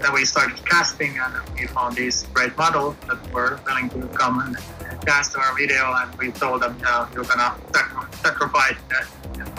then 0.02 0.12
we 0.12 0.24
started 0.24 0.56
casting, 0.64 1.18
and 1.18 1.32
we 1.58 1.66
found 1.66 1.96
these 1.96 2.24
great 2.32 2.56
models 2.56 2.96
that 3.08 3.18
were 3.32 3.58
willing 3.66 3.88
to 3.90 4.06
come 4.08 4.40
and 4.40 4.56
dance 5.04 5.28
to 5.32 5.38
our 5.38 5.54
video. 5.54 5.92
And 6.00 6.14
we 6.18 6.30
told 6.32 6.62
them, 6.62 6.76
uh, 6.86 7.06
you're 7.14 7.24
gonna 7.24 7.54
sacrifice 8.22 8.76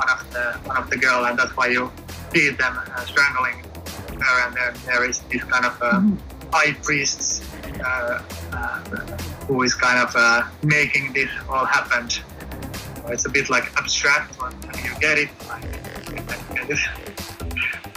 one 0.01 0.09
of 0.09 0.19
the 0.33 0.43
one 0.65 0.77
of 0.77 0.89
the 0.89 0.97
girl, 0.97 1.25
and 1.25 1.37
that's 1.37 1.55
why 1.57 1.67
you 1.67 1.91
see 2.33 2.49
them 2.49 2.77
uh, 2.79 3.05
strangling 3.05 3.57
her. 4.19 4.35
And 4.47 4.55
then 4.55 4.73
there 4.85 5.03
is 5.09 5.19
this 5.31 5.43
kind 5.43 5.65
of 5.65 5.75
uh, 5.81 5.99
Mhm. 5.99 6.17
high 6.53 6.73
priest 6.85 7.43
uh, 7.83 8.21
uh, 8.53 8.79
who 9.47 9.61
is 9.63 9.73
kind 9.75 9.99
of 9.99 10.15
uh, 10.15 10.43
making 10.63 11.13
this 11.13 11.29
all 11.49 11.65
happen. 11.65 12.09
It's 13.07 13.25
a 13.25 13.29
bit 13.29 13.49
like 13.49 13.65
abstract, 13.77 14.37
but 14.39 14.53
when 14.65 14.83
you 14.85 14.93
get 14.99 15.17
it, 15.19 15.29
like, 15.47 15.63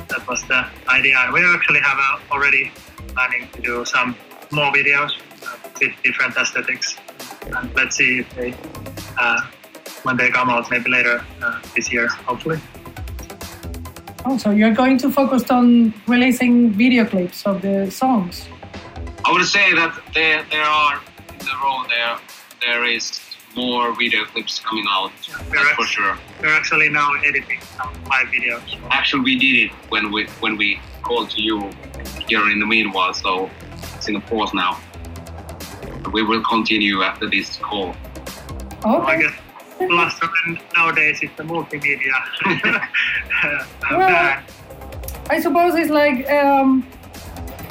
that 0.08 0.26
was 0.28 0.42
the 0.44 0.66
idea. 0.88 1.16
And 1.18 1.32
we 1.32 1.44
actually 1.44 1.80
have 1.80 1.98
uh, 1.98 2.32
already 2.34 2.72
planning 3.08 3.48
to 3.52 3.60
do 3.60 3.84
some 3.84 4.16
more 4.50 4.72
videos 4.72 5.12
uh, 5.42 5.56
with 5.80 5.92
different 6.02 6.36
aesthetics. 6.36 6.96
And 7.56 7.74
let's 7.74 7.96
see 7.96 8.20
if 8.20 8.34
they, 8.34 8.54
uh, 9.18 9.40
when 10.02 10.16
they 10.16 10.30
come 10.30 10.50
out, 10.50 10.70
maybe 10.70 10.90
later 10.90 11.24
uh, 11.42 11.60
this 11.74 11.92
year, 11.92 12.08
hopefully. 12.08 12.60
Oh, 14.24 14.36
so 14.36 14.50
you're 14.50 14.74
going 14.74 14.98
to 14.98 15.10
focus 15.10 15.50
on 15.50 15.94
releasing 16.06 16.70
video 16.72 17.04
clips 17.04 17.46
of 17.46 17.62
the 17.62 17.90
songs. 17.90 18.48
I 19.24 19.32
would 19.32 19.46
say 19.46 19.74
that 19.74 19.98
there 20.14 20.44
there 20.50 20.64
are 20.64 21.00
in 21.32 21.38
the 21.38 21.56
row 21.62 21.82
there 21.88 22.18
there 22.60 22.84
is 22.84 23.20
more 23.58 23.92
video 24.02 24.24
clips 24.24 24.60
coming 24.60 24.86
out. 24.96 25.10
That's 25.52 25.70
for 25.78 25.84
sure. 25.84 26.16
We're 26.40 26.54
actually 26.60 26.88
now 26.90 27.10
editing 27.28 27.60
some 27.76 27.92
live 28.12 28.28
videos. 28.28 28.62
Actually, 28.90 29.22
we 29.30 29.34
did 29.38 29.54
it 29.64 29.70
when 29.92 30.04
we 30.12 30.26
when 30.44 30.56
we 30.56 30.80
called 31.02 31.28
to 31.34 31.40
you 31.48 31.56
here 32.28 32.44
in 32.52 32.58
the 32.62 32.66
meanwhile, 32.66 33.12
so 33.14 33.50
it's 33.96 34.08
in 34.08 34.16
a 34.16 34.20
pause 34.30 34.52
now. 34.54 34.72
We 36.12 36.22
will 36.22 36.42
continue 36.54 37.02
after 37.02 37.26
this 37.28 37.56
call. 37.56 37.94
I 38.84 38.94
Okay. 38.94 39.22
guess 39.22 39.34
plus 39.90 40.14
and 40.46 40.58
nowadays 40.76 41.18
it's 41.24 41.36
the 41.36 41.44
multimedia 41.44 42.14
uh, 43.44 43.64
Well, 43.90 44.08
band. 44.08 44.44
I 45.30 45.40
suppose 45.40 45.74
it's 45.80 45.90
like 46.02 46.18
um, 46.30 46.70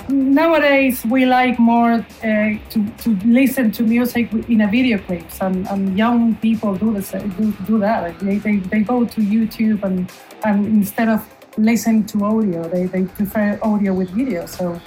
nowadays 0.10 1.04
we 1.06 1.26
like 1.26 1.60
more 1.60 1.94
uh, 1.94 2.04
to, 2.24 2.90
to 3.04 3.10
listen 3.26 3.72
to 3.72 3.84
music 3.84 4.32
in 4.48 4.62
a 4.62 4.68
video 4.68 4.98
clips, 4.98 5.42
and, 5.42 5.68
and 5.68 5.98
young 5.98 6.36
people 6.36 6.76
do 6.76 6.94
the 6.94 7.02
same, 7.02 7.30
do, 7.32 7.52
do 7.66 7.80
that. 7.80 8.20
They, 8.20 8.38
they, 8.38 8.58
they 8.58 8.80
go 8.82 9.06
to 9.06 9.22
YouTube 9.22 9.84
and 9.84 10.12
and 10.44 10.66
instead 10.68 11.10
of 11.10 11.28
listening 11.58 12.06
to 12.06 12.24
audio, 12.24 12.68
they, 12.70 12.86
they 12.86 13.04
prefer 13.04 13.60
audio 13.64 13.94
with 13.94 14.10
video. 14.12 14.46
So 14.46 14.80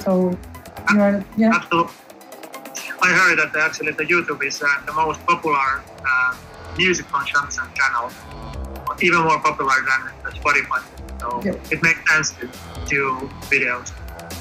so 0.00 0.36
you 0.92 1.00
are 1.00 1.24
yeah. 1.36 1.52
Absolutely. 1.54 1.92
I 3.02 3.12
heard 3.12 3.38
that 3.38 3.54
actually 3.56 3.92
the 3.92 4.04
YouTube 4.04 4.44
is 4.44 4.60
uh, 4.62 4.66
the 4.86 4.92
most 4.92 5.24
popular 5.26 5.82
uh, 6.04 6.36
music 6.76 7.06
consumption 7.12 7.64
channel, 7.74 8.10
even 9.00 9.20
more 9.20 9.38
popular 9.40 9.74
than 9.88 10.32
Spotify. 10.32 10.82
So 11.20 11.40
Yeah. 11.44 11.54
it 11.74 11.82
makes 11.82 12.00
sense 12.10 12.30
to 12.32 12.48
do 12.88 13.30
videos. 13.50 13.92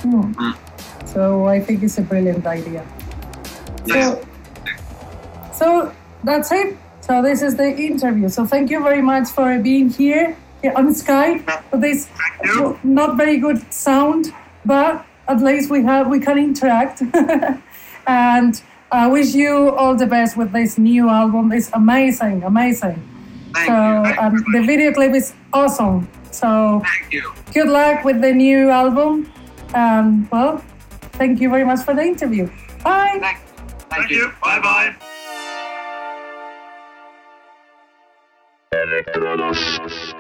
Hmm. 0.06 0.34
Mm. 0.34 1.08
So 1.08 1.46
I 1.48 1.60
think 1.60 1.82
it's 1.82 1.98
a 1.98 2.02
brilliant 2.02 2.46
idea. 2.46 2.86
Yes. 3.86 4.24
So, 5.54 5.54
so 5.54 5.96
that's 6.24 6.52
it. 6.52 6.78
So 7.02 7.22
this 7.22 7.42
is 7.42 7.56
the 7.56 7.76
interview. 7.76 8.30
So 8.30 8.46
thank 8.46 8.70
you 8.70 8.84
very 8.84 9.02
much 9.02 9.30
for 9.30 9.60
being 9.60 9.90
here, 9.90 10.38
on 10.76 10.94
Skype 10.94 11.46
for 11.70 11.78
this 11.78 12.10
not 12.84 13.18
very 13.18 13.38
good 13.38 13.62
sound, 13.72 14.34
but 14.66 15.06
at 15.28 15.42
least 15.42 15.70
we 15.70 15.84
have 15.84 16.08
we 16.08 16.20
can 16.20 16.38
interact. 16.38 17.02
and 18.08 18.62
I 18.92 19.08
wish 19.08 19.34
you 19.36 19.70
all 19.70 19.96
the 19.96 20.08
best 20.08 20.38
with 20.38 20.52
this 20.52 20.78
new 20.78 21.10
album. 21.10 21.52
It's 21.52 21.70
amazing, 21.74 22.44
amazing. 22.44 22.98
Thank 23.54 23.68
so 23.68 23.74
you. 23.74 24.22
Um, 24.22 24.34
you. 24.36 24.62
the 24.62 24.66
video 24.66 24.94
clip 24.94 25.14
is 25.14 25.34
awesome. 25.54 26.08
So 26.32 26.82
Thank 26.84 27.14
you. 27.14 27.34
good 27.54 27.70
luck 27.70 28.04
with 28.04 28.22
the 28.22 28.34
new 28.34 28.70
album. 28.70 29.32
And 29.74 30.30
well, 30.32 30.64
thank 31.14 31.40
you 31.40 31.50
very 31.50 31.66
much 31.66 31.82
for 31.84 31.94
the 31.94 32.04
interview. 32.04 32.48
Bye. 32.84 33.18
Thank, 33.20 33.40
thank, 33.40 33.90
Thank 33.90 34.10
you. 34.12 34.18
you. 34.18 34.32
Bye 34.42 34.60
bye. 34.60 34.96
Cada 38.72 40.15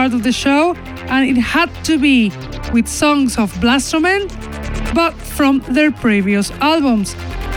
part 0.00 0.14
of 0.14 0.22
the 0.22 0.32
show, 0.32 0.74
and 1.12 1.22
it 1.28 1.38
had 1.38 1.68
to 1.84 1.98
be 1.98 2.32
with 2.72 2.88
songs 2.88 3.36
of 3.36 3.52
Blastromen, 3.62 4.22
but 4.94 5.12
from 5.36 5.54
their 5.76 5.90
previous 5.92 6.50
albums. 6.72 7.08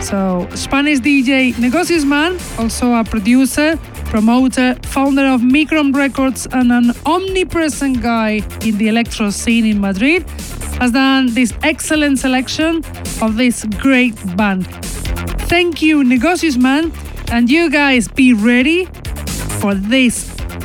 So, 0.02 0.20
Spanish 0.54 1.00
DJ 1.00 1.54
Negocios 1.66 2.06
Man, 2.06 2.32
also 2.60 2.86
a 2.96 3.04
producer, 3.06 3.78
promoter, 4.14 4.76
founder 4.96 5.26
of 5.36 5.40
Micron 5.40 5.96
Records, 5.96 6.42
and 6.52 6.70
an 6.80 6.92
omnipresent 7.06 8.02
guy 8.02 8.42
in 8.68 8.78
the 8.78 8.90
electro 8.90 9.30
scene 9.30 9.66
in 9.66 9.80
Madrid, 9.80 10.22
has 10.82 10.92
done 10.92 11.34
this 11.34 11.54
excellent 11.64 12.20
selection 12.20 12.84
of 13.22 13.38
this 13.38 13.64
great 13.86 14.16
band. 14.36 14.68
Thank 15.54 15.82
you, 15.82 16.04
Negocios 16.04 16.58
Man, 16.58 16.92
and 17.32 17.50
you 17.50 17.70
guys 17.70 18.10
be 18.10 18.34
ready 18.34 18.80
for 19.62 19.74
this 19.76 20.16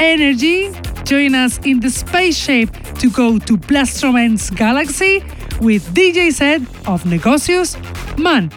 energy. 0.00 0.72
Join 1.08 1.34
us 1.34 1.58
in 1.64 1.80
the 1.80 1.88
spaceship 1.88 2.68
to 2.98 3.08
go 3.08 3.38
to 3.38 3.56
Blastromen's 3.56 4.50
galaxy 4.50 5.24
with 5.58 5.82
DJ 5.94 6.30
set 6.30 6.60
of 6.86 7.02
Negocios 7.04 7.78
Man. 8.18 8.50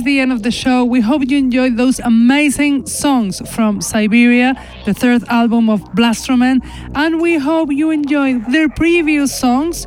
Is 0.00 0.04
the 0.04 0.20
end 0.20 0.32
of 0.32 0.42
the 0.42 0.50
show. 0.50 0.84
We 0.84 1.00
hope 1.00 1.22
you 1.28 1.36
enjoyed 1.36 1.76
those 1.76 1.98
amazing 2.00 2.86
songs 2.86 3.42
from 3.54 3.82
Siberia, 3.82 4.54
the 4.86 4.94
third 4.94 5.22
album 5.28 5.68
of 5.68 5.80
Blastromen, 5.92 6.60
and 6.94 7.20
we 7.20 7.36
hope 7.36 7.70
you 7.70 7.90
enjoyed 7.90 8.46
their 8.50 8.68
previous 8.68 9.38
songs 9.38 9.86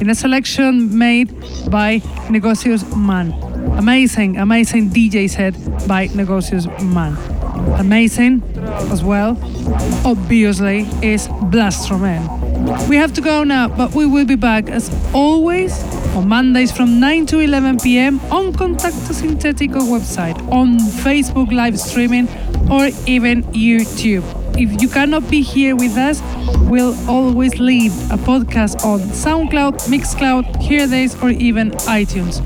in 0.00 0.08
a 0.08 0.14
selection 0.14 0.96
made 0.96 1.28
by 1.70 2.00
Negocios 2.30 2.82
Man. 2.96 3.32
Amazing, 3.76 4.38
amazing 4.38 4.90
DJ 4.90 5.28
set 5.28 5.54
by 5.86 6.08
Negocios 6.08 6.66
Man. 6.94 7.12
Amazing 7.78 8.42
as 8.92 9.04
well, 9.04 9.30
obviously, 10.04 10.80
is 11.02 11.28
Blastromen. 11.52 12.22
We 12.88 12.96
have 12.96 13.12
to 13.14 13.20
go 13.20 13.44
now, 13.44 13.68
but 13.68 13.94
we 13.94 14.06
will 14.06 14.26
be 14.26 14.36
back 14.36 14.70
as 14.70 14.90
always 15.12 15.72
on 16.16 16.28
Mondays 16.28 16.72
from 16.72 17.00
9 17.00 17.26
to 17.26 17.40
11 17.40 17.78
pm 17.78 18.20
on 18.30 18.52
Contacto 18.52 19.12
Sintetico 19.12 19.80
website, 19.80 20.36
on 20.50 20.78
Facebook 20.78 21.52
live 21.52 21.78
streaming, 21.78 22.28
or 22.70 22.90
even 23.06 23.42
YouTube. 23.44 24.24
If 24.58 24.82
you 24.82 24.88
cannot 24.88 25.30
be 25.30 25.42
here 25.42 25.74
with 25.74 25.96
us, 25.96 26.20
we'll 26.68 26.94
always 27.08 27.58
leave 27.58 27.92
a 28.10 28.16
podcast 28.16 28.84
on 28.84 29.00
SoundCloud, 29.00 29.88
Mixcloud, 29.88 30.44
Hearthis, 30.56 31.20
or 31.22 31.30
even 31.30 31.70
iTunes. 31.88 32.40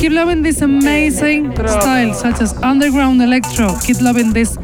Keep 0.00 0.12
loving 0.12 0.42
this 0.42 0.60
amazing 0.60 1.52
style, 1.56 2.14
such 2.14 2.40
as 2.40 2.52
underground 2.62 3.22
electro. 3.22 3.78
Keep 3.80 4.00
loving 4.00 4.32
this 4.32 4.56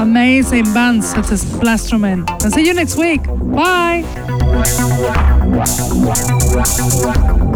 amazing 0.00 0.64
bands, 0.72 1.10
such 1.10 1.32
as 1.32 1.44
Blastromen. 1.44 2.28
And 2.42 2.52
see 2.52 2.66
you 2.66 2.74
next 2.74 2.96
week. 2.96 3.22
Bye. 3.26 4.04